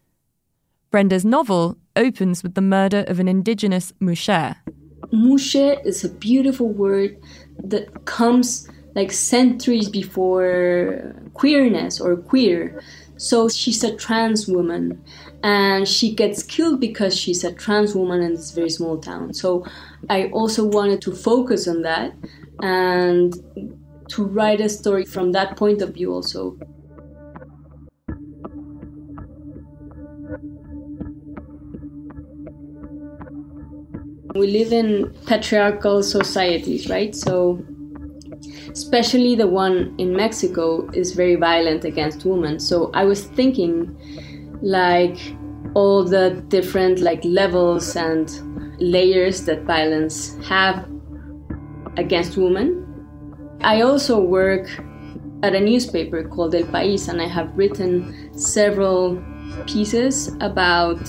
Brenda's 0.91 1.23
novel 1.23 1.77
opens 1.95 2.41
with 2.41 2.55
the 2.55 2.61
murder 2.61 3.03
of 3.07 3.19
an 3.19 3.27
indigenous 3.27 3.93
Muxe. 3.99 4.55
Muxe 5.11 5.55
is 5.85 6.03
a 6.03 6.09
beautiful 6.09 6.69
word 6.69 7.17
that 7.63 8.05
comes 8.05 8.67
like 8.95 9.11
centuries 9.11 9.87
before 9.87 11.15
queerness 11.33 12.01
or 12.01 12.15
queer. 12.17 12.81
So 13.19 13.49
she's 13.49 13.83
a 13.83 13.93
trans 13.97 14.47
woman 14.47 15.03
and 15.43 15.85
she 15.85 16.15
gets 16.15 16.41
killed 16.41 16.79
because 16.79 17.17
she's 17.17 17.43
a 17.43 17.53
trans 17.53 17.93
woman 17.93 18.21
in 18.21 18.35
this 18.35 18.51
very 18.51 18.69
small 18.69 18.97
town. 18.97 19.33
So 19.33 19.65
I 20.09 20.27
also 20.27 20.65
wanted 20.65 21.01
to 21.01 21.11
focus 21.11 21.67
on 21.67 21.81
that 21.81 22.13
and 22.61 23.35
to 24.07 24.23
write 24.23 24.61
a 24.61 24.69
story 24.69 25.03
from 25.03 25.33
that 25.33 25.57
point 25.57 25.81
of 25.81 25.95
view 25.95 26.13
also. 26.13 26.57
We 34.33 34.47
live 34.47 34.71
in 34.71 35.13
patriarchal 35.25 36.03
societies, 36.03 36.89
right? 36.89 37.13
So 37.13 37.61
especially 38.71 39.35
the 39.35 39.47
one 39.47 39.95
in 39.97 40.15
Mexico, 40.15 40.89
is 40.93 41.13
very 41.13 41.35
violent 41.35 41.83
against 41.85 42.25
women. 42.25 42.59
So 42.59 42.91
I 42.93 43.05
was 43.05 43.25
thinking, 43.25 43.95
like, 44.61 45.17
all 45.73 46.03
the 46.03 46.43
different 46.47 46.99
like 46.99 47.23
levels 47.23 47.95
and 47.95 48.27
layers 48.81 49.45
that 49.45 49.63
violence 49.63 50.37
have 50.45 50.89
against 51.97 52.37
women. 52.37 52.85
I 53.61 53.81
also 53.81 54.19
work 54.19 54.67
at 55.43 55.53
a 55.53 55.59
newspaper 55.59 56.27
called 56.27 56.55
El 56.55 56.63
País, 56.63 57.07
and 57.07 57.21
I 57.21 57.27
have 57.27 57.55
written 57.55 58.31
several 58.37 59.21
pieces 59.67 60.35
about 60.39 60.99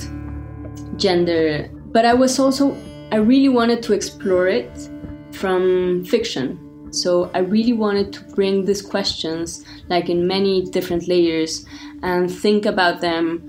gender. 0.96 1.70
But 1.92 2.04
I 2.04 2.14
was 2.14 2.38
also, 2.38 2.76
I 3.12 3.16
really 3.16 3.48
wanted 3.48 3.82
to 3.84 3.92
explore 3.92 4.46
it 4.46 4.90
from 5.32 6.04
fiction 6.04 6.69
so 6.90 7.30
I 7.34 7.38
really 7.38 7.72
wanted 7.72 8.12
to 8.14 8.20
bring 8.34 8.64
these 8.64 8.82
questions, 8.82 9.64
like 9.88 10.08
in 10.08 10.26
many 10.26 10.62
different 10.62 11.08
layers, 11.08 11.64
and 12.02 12.30
think 12.30 12.66
about 12.66 13.00
them 13.00 13.48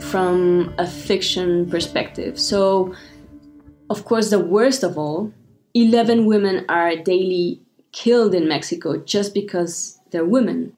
from 0.00 0.74
a 0.78 0.86
fiction 0.86 1.68
perspective. 1.70 2.38
So, 2.38 2.94
of 3.90 4.04
course, 4.04 4.30
the 4.30 4.38
worst 4.38 4.82
of 4.82 4.98
all, 4.98 5.32
11 5.74 6.26
women 6.26 6.64
are 6.68 6.96
daily 6.96 7.60
killed 7.92 8.34
in 8.34 8.48
Mexico 8.48 8.96
just 8.96 9.34
because 9.34 10.00
they're 10.10 10.24
women. 10.24 10.76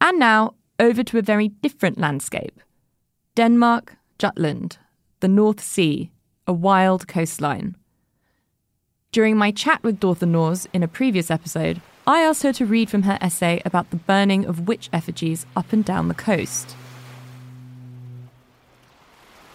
And 0.00 0.18
now, 0.18 0.54
over 0.80 1.04
to 1.04 1.18
a 1.18 1.22
very 1.22 1.48
different 1.48 1.98
landscape 1.98 2.60
Denmark, 3.36 3.96
Jutland, 4.18 4.78
the 5.22 5.28
North 5.28 5.60
Sea, 5.60 6.10
a 6.48 6.52
wild 6.52 7.06
coastline. 7.06 7.76
During 9.12 9.36
my 9.36 9.52
chat 9.52 9.80
with 9.84 10.00
Dorthe 10.00 10.26
Nors 10.26 10.66
in 10.72 10.82
a 10.82 10.88
previous 10.88 11.30
episode, 11.30 11.80
I 12.08 12.22
asked 12.22 12.42
her 12.42 12.52
to 12.54 12.66
read 12.66 12.90
from 12.90 13.04
her 13.04 13.18
essay 13.20 13.62
about 13.64 13.90
the 13.90 14.02
burning 14.10 14.44
of 14.44 14.66
witch 14.66 14.90
effigies 14.92 15.46
up 15.54 15.72
and 15.72 15.84
down 15.84 16.08
the 16.08 16.14
coast. 16.14 16.74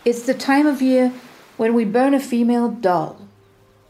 It's 0.06 0.22
the 0.22 0.34
time 0.34 0.68
of 0.68 0.82
year 0.82 1.12
when 1.58 1.74
we 1.74 1.84
burn 1.84 2.14
a 2.14 2.20
female 2.22 2.70
doll. 2.70 3.20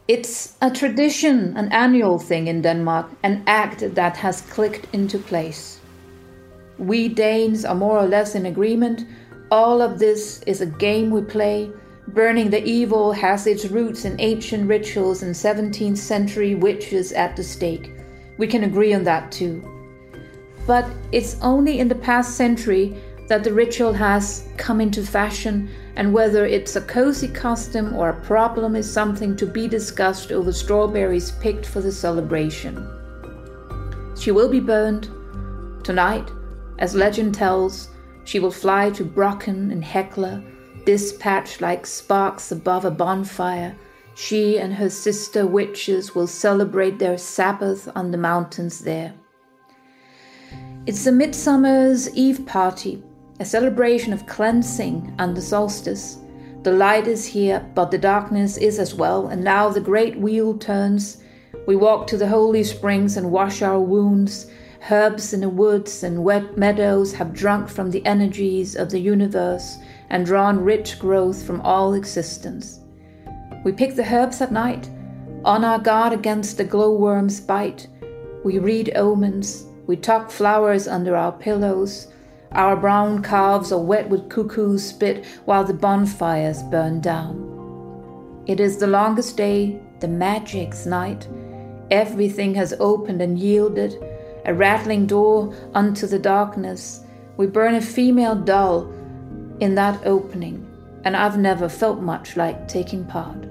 It's 0.08 0.56
a 0.64 0.72
tradition, 0.72 1.56
an 1.56 1.72
annual 1.72 2.18
thing 2.18 2.48
in 2.48 2.64
Denmark, 2.64 3.06
an 3.22 3.44
act 3.46 3.94
that 3.94 4.18
has 4.18 4.42
clicked 4.42 4.92
into 4.96 5.20
place. 5.20 5.80
We 6.80 7.08
Danes 7.08 7.66
are 7.66 7.76
more 7.76 8.00
or 8.00 8.08
less 8.08 8.34
in 8.34 8.48
agreement. 8.48 9.06
All 9.50 9.82
of 9.82 9.98
this 9.98 10.42
is 10.46 10.60
a 10.60 10.66
game 10.66 11.10
we 11.10 11.22
play. 11.22 11.72
Burning 12.10 12.50
the 12.50 12.64
evil 12.66 13.14
has 13.14 13.48
its 13.48 13.66
roots 13.66 14.04
in 14.04 14.20
ancient 14.20 14.68
rituals 14.68 15.24
and 15.24 15.34
17th 15.34 15.98
century 15.98 16.54
witches 16.54 17.14
at 17.14 17.38
the 17.38 17.44
stake. 17.44 17.94
We 18.38 18.48
can 18.48 18.66
agree 18.66 18.94
on 18.94 19.06
that 19.06 19.32
too. 19.32 19.64
But 20.66 20.86
it's 21.14 21.38
only 21.42 21.80
in 21.80 21.88
the 21.88 21.96
past 21.96 22.36
century 22.36 22.98
that 23.30 23.46
the 23.46 23.54
ritual 23.54 23.94
has 23.94 24.50
come 24.58 24.82
into 24.82 25.02
fashion, 25.02 25.70
and 25.96 26.14
whether 26.14 26.46
it's 26.46 26.76
a 26.76 26.82
cozy 26.82 27.30
custom 27.30 27.94
or 27.94 28.10
a 28.10 28.22
problem 28.26 28.76
is 28.76 28.92
something 28.92 29.38
to 29.38 29.46
be 29.46 29.70
discussed 29.70 30.34
over 30.34 30.52
strawberries 30.52 31.32
picked 31.32 31.66
for 31.66 31.80
the 31.80 31.92
celebration. 31.92 32.86
She 34.18 34.32
will 34.32 34.50
be 34.50 34.60
burned. 34.60 35.10
Tonight, 35.84 36.30
as 36.80 36.96
legend 36.96 37.34
tells, 37.34 37.90
she 38.28 38.40
will 38.40 38.52
fly 38.52 38.90
to 38.90 39.06
Brocken 39.06 39.72
and 39.72 39.84
Hecla, 39.84 40.44
dispatched 40.86 41.62
like 41.62 41.86
sparks 41.86 42.52
above 42.52 42.84
a 42.84 42.92
bonfire. 42.92 43.74
She 44.16 44.60
and 44.60 44.74
her 44.74 44.90
sister 44.90 45.48
witches 45.48 46.14
will 46.14 46.28
celebrate 46.28 47.00
their 47.00 47.18
Sabbath 47.18 47.88
on 47.96 48.12
the 48.12 48.18
mountains 48.18 48.80
there. 48.80 49.14
It's 50.86 51.08
a 51.08 51.12
Midsummer's 51.12 52.14
Eve 52.16 52.46
party, 52.46 53.02
a 53.40 53.46
celebration 53.46 54.12
of 54.12 54.28
cleansing 54.28 55.16
and 55.20 55.36
the 55.36 55.42
solstice. 55.42 56.18
The 56.64 56.74
light 56.74 57.08
is 57.08 57.26
here, 57.26 57.66
but 57.76 57.92
the 57.92 57.98
darkness 57.98 58.58
is 58.58 58.78
as 58.78 58.94
well, 58.94 59.28
and 59.28 59.42
now 59.42 59.70
the 59.70 59.80
great 59.80 60.20
wheel 60.20 60.58
turns. 60.58 61.24
We 61.66 61.78
walk 61.78 62.08
to 62.08 62.18
the 62.18 62.28
holy 62.28 62.66
springs 62.66 63.16
and 63.16 63.32
wash 63.32 63.62
our 63.62 63.80
wounds. 63.80 64.48
Herbs 64.90 65.34
in 65.34 65.42
the 65.42 65.50
woods 65.50 66.04
and 66.04 66.24
wet 66.24 66.58
meadows 66.58 67.14
have 67.14 67.34
drunk 67.34 67.68
from 67.68 67.92
the 67.92 68.06
energies 68.06 68.76
of 68.76 68.90
the 68.90 69.00
universe 69.00 69.78
and 70.10 70.26
drawn 70.26 70.60
rich 70.60 71.00
growth 71.00 71.44
from 71.44 71.62
all 71.62 71.94
existence. 71.94 72.80
We 73.66 73.72
pick 73.72 73.96
the 73.96 74.14
herbs 74.14 74.42
at 74.42 74.52
night, 74.52 74.90
on 75.44 75.64
our 75.64 75.80
guard 75.80 76.14
against 76.14 76.58
the 76.58 76.64
glowworm's 76.64 77.40
bite. 77.40 77.88
We 78.44 78.60
read 78.60 78.96
omens, 78.96 79.66
we 79.88 79.98
tuck 79.98 80.30
flowers 80.32 80.88
under 80.88 81.16
our 81.16 81.32
pillows. 81.32 82.08
Our 82.54 82.78
brown 82.78 83.24
calves 83.24 83.72
are 83.72 83.80
wet 83.80 84.10
with 84.10 84.30
cuckoo's 84.30 84.86
spit 84.86 85.26
while 85.46 85.64
the 85.64 85.74
bonfires 85.74 86.64
burn 86.64 87.02
down. 87.02 88.44
It 88.46 88.62
is 88.62 88.78
the 88.78 88.88
longest 88.88 89.36
day, 89.36 89.82
the 90.00 90.08
magic's 90.08 90.86
night. 90.86 91.28
Everything 91.92 92.56
has 92.56 92.74
opened 92.80 93.22
and 93.22 93.38
yielded, 93.38 94.02
a 94.48 94.54
rattling 94.54 95.06
door 95.06 95.54
unto 95.76 96.08
the 96.08 96.18
darkness. 96.18 97.02
We 97.38 97.48
burn 97.48 97.76
a 97.76 97.82
female 97.82 98.36
doll 98.36 98.92
in 99.60 99.76
that 99.76 100.06
opening, 100.06 100.66
and 101.04 101.16
I've 101.16 101.38
never 101.38 101.70
felt 101.70 102.02
much 102.02 102.36
like 102.36 102.68
taking 102.68 103.06
part. 103.06 103.46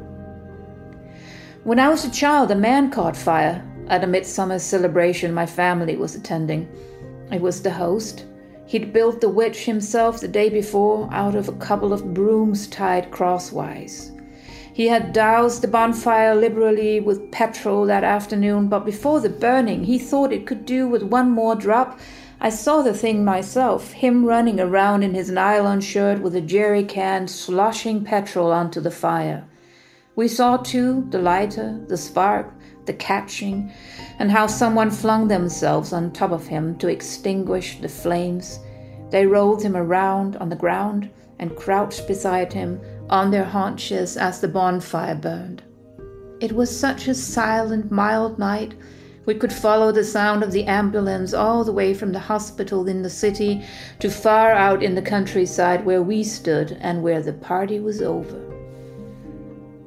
When 1.64 1.78
I 1.78 1.88
was 1.88 2.04
a 2.04 2.10
child, 2.10 2.50
a 2.50 2.56
man 2.56 2.90
caught 2.90 3.16
fire 3.16 3.64
at 3.88 4.02
a 4.02 4.06
midsummer 4.06 4.58
celebration 4.58 5.32
my 5.32 5.46
family 5.46 5.96
was 5.96 6.14
attending. 6.14 6.68
I 7.30 7.38
was 7.38 7.62
the 7.62 7.70
host, 7.70 8.24
He'd 8.66 8.92
built 8.92 9.20
the 9.20 9.28
witch 9.28 9.64
himself 9.64 10.20
the 10.20 10.26
day 10.26 10.48
before 10.48 11.08
out 11.12 11.36
of 11.36 11.48
a 11.48 11.52
couple 11.52 11.92
of 11.92 12.12
brooms 12.12 12.66
tied 12.66 13.12
crosswise. 13.12 14.10
He 14.76 14.88
had 14.88 15.14
doused 15.14 15.62
the 15.62 15.68
bonfire 15.68 16.34
liberally 16.34 17.00
with 17.00 17.30
petrol 17.30 17.86
that 17.86 18.04
afternoon, 18.04 18.68
but 18.68 18.84
before 18.84 19.20
the 19.20 19.30
burning, 19.30 19.84
he 19.84 19.98
thought 19.98 20.34
it 20.34 20.46
could 20.46 20.66
do 20.66 20.86
with 20.86 21.02
one 21.02 21.30
more 21.30 21.54
drop. 21.54 21.98
I 22.42 22.50
saw 22.50 22.82
the 22.82 22.92
thing 22.92 23.24
myself, 23.24 23.92
him 23.92 24.26
running 24.26 24.60
around 24.60 25.02
in 25.02 25.14
his 25.14 25.30
nylon 25.30 25.80
shirt 25.80 26.20
with 26.20 26.36
a 26.36 26.42
jerry 26.42 26.84
can, 26.84 27.26
sloshing 27.26 28.04
petrol 28.04 28.52
onto 28.52 28.82
the 28.82 28.90
fire. 28.90 29.46
We 30.14 30.28
saw 30.28 30.58
too 30.58 31.06
the 31.08 31.20
lighter, 31.20 31.80
the 31.88 31.96
spark, 31.96 32.52
the 32.84 32.92
catching, 32.92 33.72
and 34.18 34.30
how 34.30 34.46
someone 34.46 34.90
flung 34.90 35.28
themselves 35.28 35.94
on 35.94 36.12
top 36.12 36.32
of 36.32 36.48
him 36.48 36.76
to 36.80 36.88
extinguish 36.88 37.80
the 37.80 37.88
flames. 37.88 38.58
They 39.08 39.24
rolled 39.24 39.62
him 39.62 39.74
around 39.74 40.36
on 40.36 40.50
the 40.50 40.54
ground 40.54 41.08
and 41.38 41.56
crouched 41.56 42.06
beside 42.06 42.52
him 42.52 42.78
on 43.08 43.30
their 43.30 43.44
haunches 43.44 44.16
as 44.16 44.40
the 44.40 44.48
bonfire 44.48 45.14
burned. 45.14 45.62
It 46.40 46.52
was 46.52 46.78
such 46.78 47.08
a 47.08 47.14
silent, 47.14 47.90
mild 47.90 48.38
night. 48.38 48.74
We 49.24 49.34
could 49.34 49.52
follow 49.52 49.90
the 49.90 50.04
sound 50.04 50.42
of 50.42 50.52
the 50.52 50.64
ambulance 50.64 51.32
all 51.32 51.64
the 51.64 51.72
way 51.72 51.94
from 51.94 52.12
the 52.12 52.18
hospital 52.18 52.86
in 52.88 53.02
the 53.02 53.10
city 53.10 53.64
to 54.00 54.10
far 54.10 54.52
out 54.52 54.82
in 54.82 54.94
the 54.94 55.02
countryside 55.02 55.84
where 55.84 56.02
we 56.02 56.22
stood 56.22 56.76
and 56.80 57.02
where 57.02 57.22
the 57.22 57.32
party 57.32 57.80
was 57.80 58.02
over. 58.02 58.40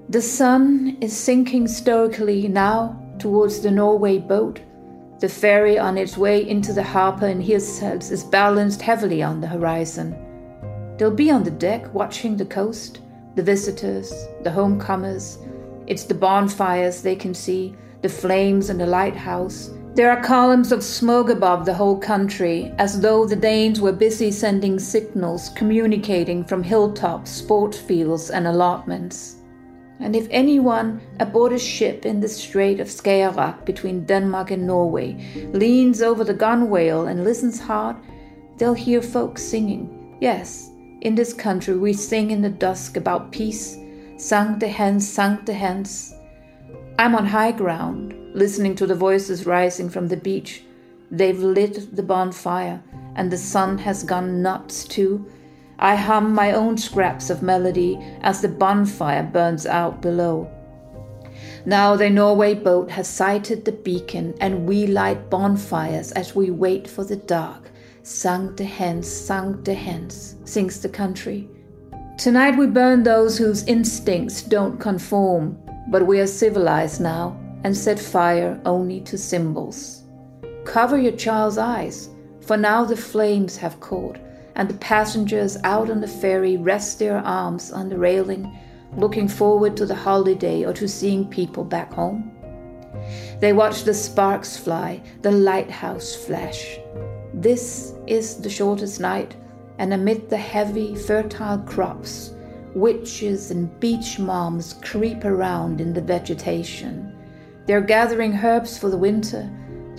The 0.10 0.22
sun 0.22 0.98
is 1.02 1.16
sinking 1.16 1.68
stoically 1.68 2.48
now 2.48 3.00
towards 3.20 3.60
the 3.62 3.70
Norway 3.70 4.18
boat. 4.18 4.60
The 5.20 5.30
ferry 5.30 5.78
on 5.78 5.98
its 5.98 6.18
way 6.18 6.50
into 6.50 6.74
the 6.74 6.82
harbor 6.82 7.28
in 7.28 7.44
Hirtshals 7.44 8.10
is 8.12 8.24
balanced 8.24 8.82
heavily 8.82 9.22
on 9.22 9.40
the 9.40 9.48
horizon. 9.48 10.18
They'll 10.98 11.12
be 11.12 11.30
on 11.30 11.44
the 11.44 11.52
deck 11.52 11.94
watching 11.94 12.38
the 12.38 12.46
coast, 12.46 13.02
the 13.36 13.44
visitors, 13.44 14.12
the 14.44 14.52
homecomers. 14.52 15.38
It's 15.88 16.04
the 16.04 16.14
bonfires 16.14 17.02
they 17.02 17.16
can 17.16 17.34
see, 17.34 17.76
the 18.02 18.10
flames 18.10 18.70
and 18.70 18.80
the 18.80 18.88
lighthouse. 18.88 19.72
There 19.96 20.12
are 20.12 20.24
columns 20.24 20.72
of 20.72 20.84
smoke 20.84 21.30
above 21.30 21.66
the 21.66 21.74
whole 21.74 21.98
country, 21.98 22.74
as 22.78 23.02
though 23.02 23.26
the 23.26 23.36
Danes 23.36 23.82
were 23.82 23.92
busy 23.92 24.32
sending 24.32 24.80
signals 24.80 25.50
communicating 25.50 26.44
from 26.44 26.64
hilltops, 26.64 27.32
sport 27.32 27.76
fields, 27.76 28.30
and 28.30 28.48
allotments 28.48 29.40
and 30.00 30.16
if 30.16 30.28
anyone 30.32 31.02
aboard 31.20 31.52
a 31.52 31.60
ship 31.60 32.06
in 32.06 32.22
the 32.22 32.30
Strait 32.30 32.80
of 32.80 32.88
Skagerrak 32.88 33.66
between 33.66 34.06
Denmark 34.06 34.52
and 34.52 34.66
Norway 34.66 35.18
leans 35.54 36.02
over 36.02 36.24
the 36.24 36.34
gunwale 36.34 37.10
and 37.10 37.24
listens 37.24 37.60
hard, 37.60 37.98
they'll 38.58 38.74
hear 38.74 39.02
folks 39.02 39.44
singing. 39.44 40.18
Yes, 40.22 40.72
in 41.02 41.16
this 41.16 41.34
country 41.34 41.78
we 41.78 41.94
sing 41.94 42.32
in 42.32 42.42
the 42.42 42.50
dusk 42.50 42.98
about 42.98 43.32
peace. 43.32 43.78
Sancte 44.18 44.70
Hans, 44.70 45.08
Sancte 45.08 45.54
Hans. 45.54 46.14
I'm 46.98 47.16
on 47.16 47.26
high 47.26 47.54
ground, 47.54 48.14
listening 48.34 48.76
to 48.76 48.86
the 48.86 48.96
voices 48.96 49.46
rising 49.46 49.90
from 49.90 50.08
the 50.08 50.18
beach. 50.18 50.64
They've 51.12 51.40
lit 51.40 51.96
the 51.96 52.04
bonfire, 52.04 52.82
and 53.16 53.32
the 53.32 53.38
sun 53.38 53.78
has 53.80 54.04
gone 54.04 54.42
nuts 54.42 54.84
too 54.84 55.26
I 55.82 55.96
hum 55.96 56.36
my 56.36 56.52
own 56.52 56.78
scraps 56.78 57.30
of 57.30 57.42
melody 57.42 57.98
as 58.22 58.42
the 58.42 58.50
bonfire 58.50 59.24
burns 59.24 59.66
out 59.66 60.02
below. 60.02 60.52
Now 61.66 61.96
the 61.96 62.10
Norway 62.10 62.54
boat 62.54 62.92
has 62.92 63.08
sighted 63.08 63.64
the 63.64 63.72
beacon, 63.72 64.34
and 64.42 64.68
we 64.68 64.88
light 64.88 65.30
bonfires 65.30 66.12
as 66.12 66.36
we 66.36 66.52
wait 66.52 66.86
for 66.86 67.06
the 67.06 67.16
dark. 67.16 67.69
Sancte 68.10 68.62
Hans, 68.62 69.08
Sancte 69.08 69.76
Hans, 69.76 70.36
sings 70.44 70.82
the 70.82 70.90
country. 70.90 71.48
Tonight 72.18 72.58
we 72.58 72.66
burn 72.66 73.04
those 73.04 73.38
whose 73.38 73.64
instincts 73.66 74.42
don't 74.42 74.80
conform, 74.80 75.56
but 75.92 76.08
we 76.08 76.20
are 76.20 76.26
civilized 76.26 77.00
now 77.00 77.40
and 77.64 77.78
set 77.78 78.00
fire 78.00 78.60
only 78.66 79.00
to 79.02 79.16
symbols. 79.16 80.06
Cover 80.66 80.98
your 80.98 81.12
child's 81.12 81.60
eyes, 81.60 82.10
for 82.42 82.58
now 82.58 82.84
the 82.84 82.98
flames 82.98 83.56
have 83.58 83.80
caught 83.80 84.18
and 84.56 84.68
the 84.68 84.80
passengers 84.80 85.56
out 85.64 85.92
on 85.92 86.02
the 86.02 86.08
ferry 86.08 86.58
rest 86.58 86.98
their 86.98 87.20
arms 87.20 87.72
on 87.72 87.90
the 87.90 87.98
railing, 88.00 88.58
looking 88.98 89.28
forward 89.28 89.78
to 89.78 89.86
the 89.86 89.94
holiday 89.94 90.66
or 90.66 90.74
to 90.74 90.88
seeing 90.88 91.30
people 91.30 91.64
back 91.64 91.94
home. 91.94 92.32
They 93.40 93.54
watch 93.54 93.84
the 93.84 93.94
sparks 93.94 94.58
fly, 94.58 95.04
the 95.22 95.32
lighthouse 95.32 96.16
flash. 96.16 96.80
This 97.42 97.94
is 98.06 98.38
the 98.38 98.50
shortest 98.50 99.00
night, 99.00 99.36
and 99.78 99.94
amid 99.94 100.30
the 100.30 100.38
heavy, 100.38 100.96
fertile 100.96 101.60
crops, 101.60 102.34
witches 102.76 103.52
and 103.52 103.80
beach 103.80 104.20
moms 104.20 104.74
creep 104.84 105.26
around 105.26 105.82
in 105.82 105.94
the 105.94 106.02
vegetation. 106.02 107.16
They're 107.66 107.82
gathering 107.82 108.34
herbs 108.34 108.78
for 108.78 108.90
the 108.90 108.98
winter 108.98 109.50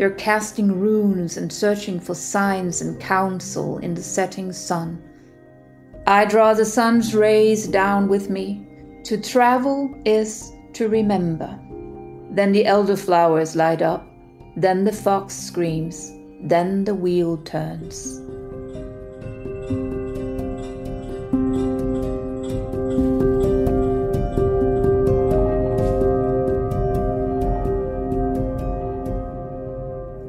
they're 0.00 0.12
casting 0.12 0.80
runes 0.80 1.36
and 1.36 1.52
searching 1.52 2.00
for 2.00 2.14
signs 2.14 2.80
and 2.80 2.98
counsel 2.98 3.76
in 3.80 3.92
the 3.92 4.02
setting 4.02 4.50
sun. 4.50 4.98
I 6.06 6.24
draw 6.24 6.54
the 6.54 6.64
sun's 6.64 7.14
rays 7.14 7.68
down 7.68 8.08
with 8.08 8.30
me. 8.30 8.66
To 9.04 9.20
travel 9.20 9.94
is 10.06 10.52
to 10.72 10.88
remember. 10.88 11.54
Then 12.30 12.50
the 12.52 12.64
elderflowers 12.64 13.54
light 13.54 13.82
up. 13.82 14.06
Then 14.56 14.84
the 14.84 14.92
fox 14.92 15.34
screams. 15.34 16.10
Then 16.42 16.84
the 16.84 16.94
wheel 16.94 17.36
turns. 17.38 18.20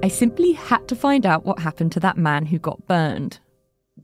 I 0.04 0.08
simply 0.08 0.54
had 0.54 0.88
to 0.88 0.96
find 0.96 1.26
out 1.26 1.46
what 1.46 1.60
happened 1.60 1.92
to 1.94 2.00
that 2.02 2.18
man 2.18 2.48
who 2.48 2.60
got 2.60 2.88
burned. 2.88 3.40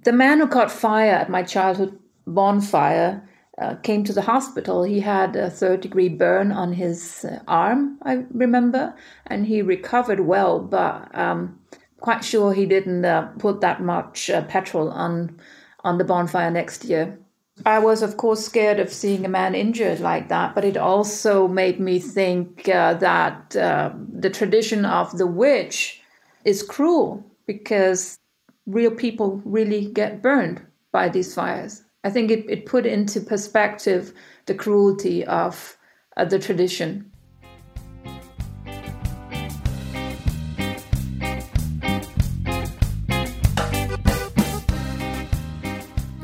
The 0.03 0.13
man 0.13 0.39
who 0.39 0.47
caught 0.47 0.71
fire 0.71 1.11
at 1.11 1.29
my 1.29 1.43
childhood 1.43 1.97
bonfire 2.25 3.27
uh, 3.57 3.75
came 3.75 4.03
to 4.03 4.13
the 4.13 4.21
hospital. 4.21 4.83
He 4.83 4.99
had 4.99 5.35
a 5.35 5.49
third 5.49 5.81
degree 5.81 6.09
burn 6.09 6.51
on 6.51 6.73
his 6.73 7.25
uh, 7.25 7.39
arm, 7.47 7.97
I 8.03 8.25
remember, 8.29 8.93
and 9.25 9.47
he 9.47 9.61
recovered 9.61 10.19
well. 10.19 10.59
But 10.59 11.09
um, 11.17 11.59
quite 11.99 12.23
sure 12.23 12.53
he 12.53 12.65
didn't 12.65 13.05
uh, 13.05 13.27
put 13.39 13.62
that 13.62 13.81
much 13.81 14.29
uh, 14.29 14.43
petrol 14.43 14.89
on 14.89 15.39
on 15.83 15.97
the 15.97 16.03
bonfire 16.03 16.51
next 16.51 16.86
year. 16.86 17.17
I 17.65 17.79
was, 17.79 18.03
of 18.03 18.17
course, 18.17 18.45
scared 18.45 18.79
of 18.79 18.93
seeing 18.93 19.25
a 19.25 19.29
man 19.29 19.55
injured 19.55 19.99
like 19.99 20.29
that, 20.29 20.53
but 20.53 20.63
it 20.63 20.77
also 20.77 21.47
made 21.47 21.79
me 21.79 21.99
think 21.99 22.69
uh, 22.69 22.93
that 22.95 23.55
uh, 23.55 23.91
the 24.12 24.29
tradition 24.29 24.86
of 24.86 25.17
the 25.17 25.25
witch 25.25 26.01
is 26.45 26.62
cruel 26.62 27.25
because 27.47 28.19
real 28.67 28.91
people 28.91 29.41
really 29.43 29.88
get 29.88 30.21
burned 30.21 30.62
by 30.91 31.10
these 31.10 31.33
fires. 31.33 31.83
I 32.03 32.10
think 32.10 32.29
it, 32.29 32.45
it 32.47 32.65
put 32.65 32.86
into 32.86 33.19
perspective 33.21 34.13
the 34.45 34.53
cruelty 34.53 35.25
of 35.25 35.77
uh, 36.15 36.25
the 36.25 36.39
tradition. 36.39 37.12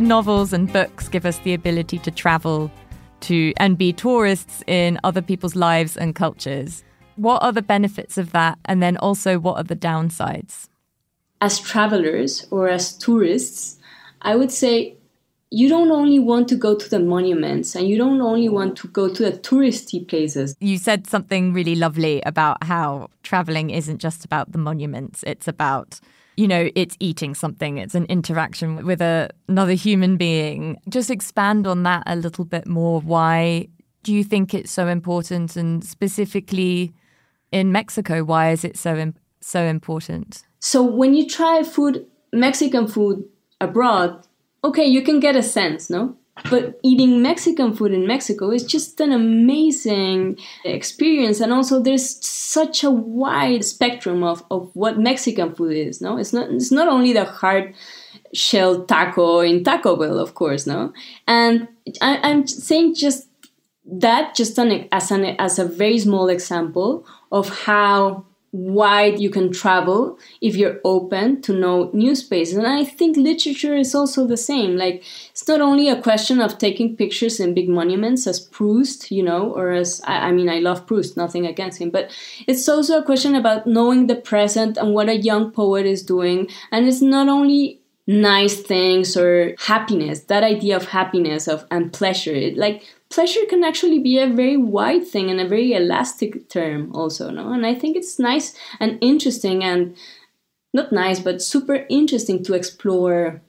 Novels 0.03 0.51
and 0.51 0.71
books 0.73 1.07
give 1.07 1.25
us 1.25 1.37
the 1.39 1.53
ability 1.53 1.97
to 1.99 2.11
travel 2.11 2.69
to 3.21 3.53
and 3.55 3.77
be 3.77 3.93
tourists 3.93 4.61
in 4.67 4.99
other 5.05 5.21
people's 5.21 5.55
lives 5.55 5.95
and 5.95 6.13
cultures. 6.13 6.83
What 7.15 7.41
are 7.41 7.53
the 7.53 7.61
benefits 7.61 8.17
of 8.17 8.33
that? 8.33 8.59
And 8.65 8.83
then 8.83 8.97
also, 8.97 9.39
what 9.39 9.55
are 9.55 9.63
the 9.63 9.77
downsides? 9.77 10.67
As 11.39 11.57
travelers 11.57 12.45
or 12.51 12.67
as 12.67 12.97
tourists, 12.97 13.77
I 14.21 14.35
would 14.35 14.51
say 14.51 14.97
you 15.51 15.69
don't 15.69 15.91
only 15.91 16.19
want 16.19 16.49
to 16.49 16.57
go 16.57 16.75
to 16.75 16.89
the 16.89 16.99
monuments 16.99 17.73
and 17.73 17.87
you 17.87 17.97
don't 17.97 18.19
only 18.19 18.49
want 18.49 18.75
to 18.79 18.89
go 18.89 19.07
to 19.07 19.23
the 19.23 19.37
touristy 19.37 20.05
places. 20.05 20.53
You 20.59 20.79
said 20.79 21.07
something 21.07 21.53
really 21.53 21.75
lovely 21.75 22.21
about 22.25 22.61
how 22.65 23.07
traveling 23.23 23.69
isn't 23.69 23.99
just 23.99 24.25
about 24.25 24.51
the 24.51 24.57
monuments, 24.57 25.23
it's 25.25 25.47
about 25.47 26.01
you 26.35 26.47
know, 26.47 26.69
it's 26.75 26.95
eating 26.99 27.35
something, 27.35 27.77
it's 27.77 27.95
an 27.95 28.05
interaction 28.05 28.85
with 28.85 29.01
a, 29.01 29.29
another 29.47 29.73
human 29.73 30.17
being. 30.17 30.79
Just 30.89 31.11
expand 31.11 31.67
on 31.67 31.83
that 31.83 32.03
a 32.05 32.15
little 32.15 32.45
bit 32.45 32.67
more. 32.67 32.99
Why 33.01 33.67
do 34.03 34.13
you 34.13 34.23
think 34.23 34.53
it's 34.53 34.71
so 34.71 34.87
important? 34.87 35.55
And 35.55 35.83
specifically 35.83 36.93
in 37.51 37.71
Mexico, 37.71 38.23
why 38.23 38.51
is 38.51 38.63
it 38.63 38.77
so, 38.77 39.13
so 39.41 39.63
important? 39.63 40.43
So, 40.59 40.81
when 40.81 41.13
you 41.13 41.27
try 41.27 41.61
food, 41.63 42.05
Mexican 42.31 42.87
food 42.87 43.23
abroad, 43.61 44.25
okay, 44.63 44.85
you 44.85 45.01
can 45.01 45.19
get 45.19 45.35
a 45.35 45.43
sense, 45.43 45.89
no? 45.89 46.17
But 46.49 46.79
eating 46.83 47.21
Mexican 47.21 47.75
food 47.75 47.91
in 47.91 48.07
Mexico 48.07 48.49
is 48.49 48.63
just 48.63 48.99
an 48.99 49.11
amazing 49.11 50.39
experience. 50.65 51.39
And 51.39 51.53
also 51.53 51.79
there's 51.79 52.25
such 52.25 52.83
a 52.83 52.89
wide 52.89 53.63
spectrum 53.63 54.23
of, 54.23 54.43
of 54.49 54.71
what 54.75 54.97
Mexican 54.97 55.53
food 55.53 55.77
is, 55.77 56.01
no? 56.01 56.17
It's 56.17 56.33
not 56.33 56.49
it's 56.49 56.71
not 56.71 56.87
only 56.87 57.13
the 57.13 57.25
hard 57.25 57.75
shell 58.33 58.83
taco 58.85 59.41
in 59.41 59.63
Taco 59.63 59.95
Bell, 59.95 60.19
of 60.19 60.33
course, 60.33 60.65
no? 60.65 60.91
And 61.27 61.67
I, 62.01 62.17
I'm 62.23 62.47
saying 62.47 62.95
just 62.95 63.27
that 63.85 64.33
just 64.33 64.57
an, 64.57 64.87
as 64.91 65.11
an 65.11 65.35
as 65.37 65.59
a 65.59 65.65
very 65.65 65.99
small 65.99 66.29
example 66.29 67.05
of 67.31 67.49
how 67.49 68.25
wide 68.53 69.19
you 69.19 69.31
can 69.31 69.51
travel 69.51 70.17
if 70.39 70.55
you're 70.55 70.79
open 70.85 71.41
to 71.41 71.51
know 71.51 71.89
new 71.91 72.15
spaces. 72.15 72.55
And 72.55 72.67
I 72.67 72.85
think 72.85 73.17
literature 73.17 73.75
is 73.75 73.95
also 73.95 74.27
the 74.27 74.37
same. 74.37 74.77
Like, 74.77 75.03
it's 75.31 75.47
not 75.47 75.59
only 75.59 75.89
a 75.89 76.01
question 76.01 76.39
of 76.39 76.59
taking 76.59 76.95
pictures 76.95 77.39
in 77.39 77.55
big 77.55 77.67
monuments 77.67 78.27
as 78.27 78.39
Proust, 78.39 79.09
you 79.11 79.23
know, 79.23 79.51
or 79.51 79.71
as, 79.71 80.01
I, 80.05 80.29
I 80.29 80.31
mean, 80.31 80.49
I 80.49 80.59
love 80.59 80.85
Proust, 80.85 81.17
nothing 81.17 81.47
against 81.47 81.81
him, 81.81 81.89
but 81.89 82.11
it's 82.47 82.69
also 82.69 82.99
a 82.99 83.03
question 83.03 83.33
about 83.33 83.65
knowing 83.65 84.05
the 84.05 84.15
present 84.15 84.77
and 84.77 84.93
what 84.93 85.09
a 85.09 85.17
young 85.17 85.51
poet 85.51 85.87
is 85.87 86.03
doing. 86.03 86.47
And 86.71 86.87
it's 86.87 87.01
not 87.01 87.27
only 87.27 87.81
nice 88.05 88.61
things 88.61 89.15
or 89.15 89.55
happiness 89.59 90.25
that 90.25 90.43
idea 90.43 90.75
of 90.75 90.89
happiness 90.89 91.47
of 91.47 91.65
and 91.71 91.93
pleasure 91.93 92.33
it 92.33 92.57
like 92.57 92.83
pleasure 93.13 93.45
can 93.47 93.63
actually 93.63 93.99
be 93.99 94.17
a 94.17 94.27
very 94.27 94.57
wide 94.57 95.05
thing 95.05 95.29
and 95.29 95.39
a 95.39 95.47
very 95.47 95.73
elastic 95.73 96.49
term 96.49 96.91
also 96.95 97.29
no? 97.29 97.53
And 97.53 97.65
i 97.65 97.75
think 97.75 97.95
it's 97.95 98.17
nice 98.17 98.55
and 98.79 98.97
interesting 99.01 99.63
and 99.63 99.95
not 100.73 100.91
nice 100.91 101.19
but 101.19 101.41
super 101.41 101.85
interesting 101.89 102.43
to 102.43 102.55
explore 102.55 103.41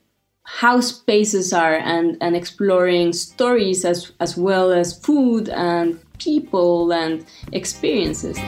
how 0.44 0.80
spaces 0.80 1.52
are 1.54 1.76
and 1.76 2.18
and 2.20 2.36
exploring 2.36 3.14
stories 3.14 3.84
as 3.84 4.12
as 4.20 4.36
well 4.36 4.70
as 4.70 4.98
food 4.98 5.48
and 5.48 5.98
people 6.18 6.92
and 6.92 7.24
experiences 7.52 8.38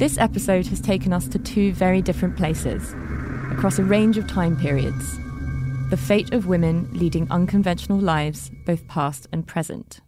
This 0.00 0.16
episode 0.16 0.66
has 0.68 0.80
taken 0.80 1.12
us 1.12 1.28
to 1.28 1.38
two 1.38 1.74
very 1.74 2.00
different 2.00 2.34
places, 2.34 2.94
across 3.52 3.78
a 3.78 3.84
range 3.84 4.16
of 4.16 4.26
time 4.26 4.56
periods. 4.56 5.18
The 5.90 5.98
fate 5.98 6.32
of 6.32 6.46
women 6.46 6.88
leading 6.94 7.30
unconventional 7.30 7.98
lives, 7.98 8.50
both 8.64 8.88
past 8.88 9.26
and 9.30 9.46
present. 9.46 10.00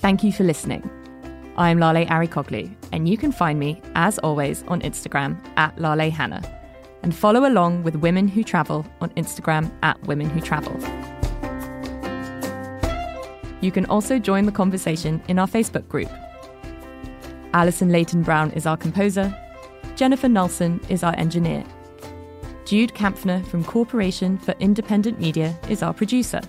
Thank 0.00 0.24
you 0.24 0.32
for 0.32 0.42
listening. 0.42 0.90
I'm 1.56 1.78
Lale 1.78 2.06
Arikoglu, 2.06 2.74
and 2.90 3.08
you 3.08 3.16
can 3.16 3.30
find 3.30 3.60
me, 3.60 3.80
as 3.94 4.18
always, 4.18 4.64
on 4.66 4.80
Instagram 4.80 5.38
at 5.56 5.80
Lale 5.80 6.10
Hannah, 6.10 6.42
and 7.04 7.14
follow 7.14 7.46
along 7.46 7.84
with 7.84 7.94
Women 7.94 8.26
Who 8.26 8.42
Travel 8.42 8.84
on 9.00 9.10
Instagram 9.10 9.70
at 9.84 10.02
Women 10.08 10.28
Who 10.28 10.40
Travel. 10.40 10.74
You 13.64 13.72
can 13.72 13.86
also 13.86 14.18
join 14.18 14.44
the 14.44 14.52
conversation 14.52 15.22
in 15.26 15.38
our 15.38 15.46
Facebook 15.46 15.88
group. 15.88 16.10
Alison 17.54 17.88
Leighton 17.88 18.22
Brown 18.22 18.50
is 18.50 18.66
our 18.66 18.76
composer, 18.76 19.34
Jennifer 19.96 20.28
Nelson 20.28 20.82
is 20.90 21.02
our 21.02 21.16
engineer. 21.16 21.64
Jude 22.66 22.92
Kampfner 22.92 23.42
from 23.46 23.64
Corporation 23.64 24.36
for 24.36 24.54
Independent 24.60 25.18
Media 25.18 25.58
is 25.70 25.82
our 25.82 25.94
producer. 25.94 26.42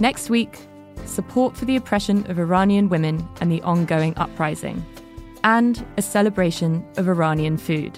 Next 0.00 0.30
week, 0.30 0.58
support 1.04 1.56
for 1.56 1.64
the 1.64 1.76
oppression 1.76 2.28
of 2.28 2.40
Iranian 2.40 2.88
women 2.88 3.28
and 3.40 3.52
the 3.52 3.62
ongoing 3.62 4.16
uprising, 4.16 4.84
and 5.44 5.86
a 5.96 6.02
celebration 6.02 6.84
of 6.96 7.08
Iranian 7.08 7.56
food. 7.56 7.96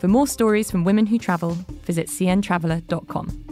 For 0.00 0.08
more 0.08 0.26
stories 0.26 0.72
from 0.72 0.82
women 0.82 1.06
who 1.06 1.18
travel, 1.18 1.52
visit 1.84 2.08
cntraveler.com. 2.08 3.49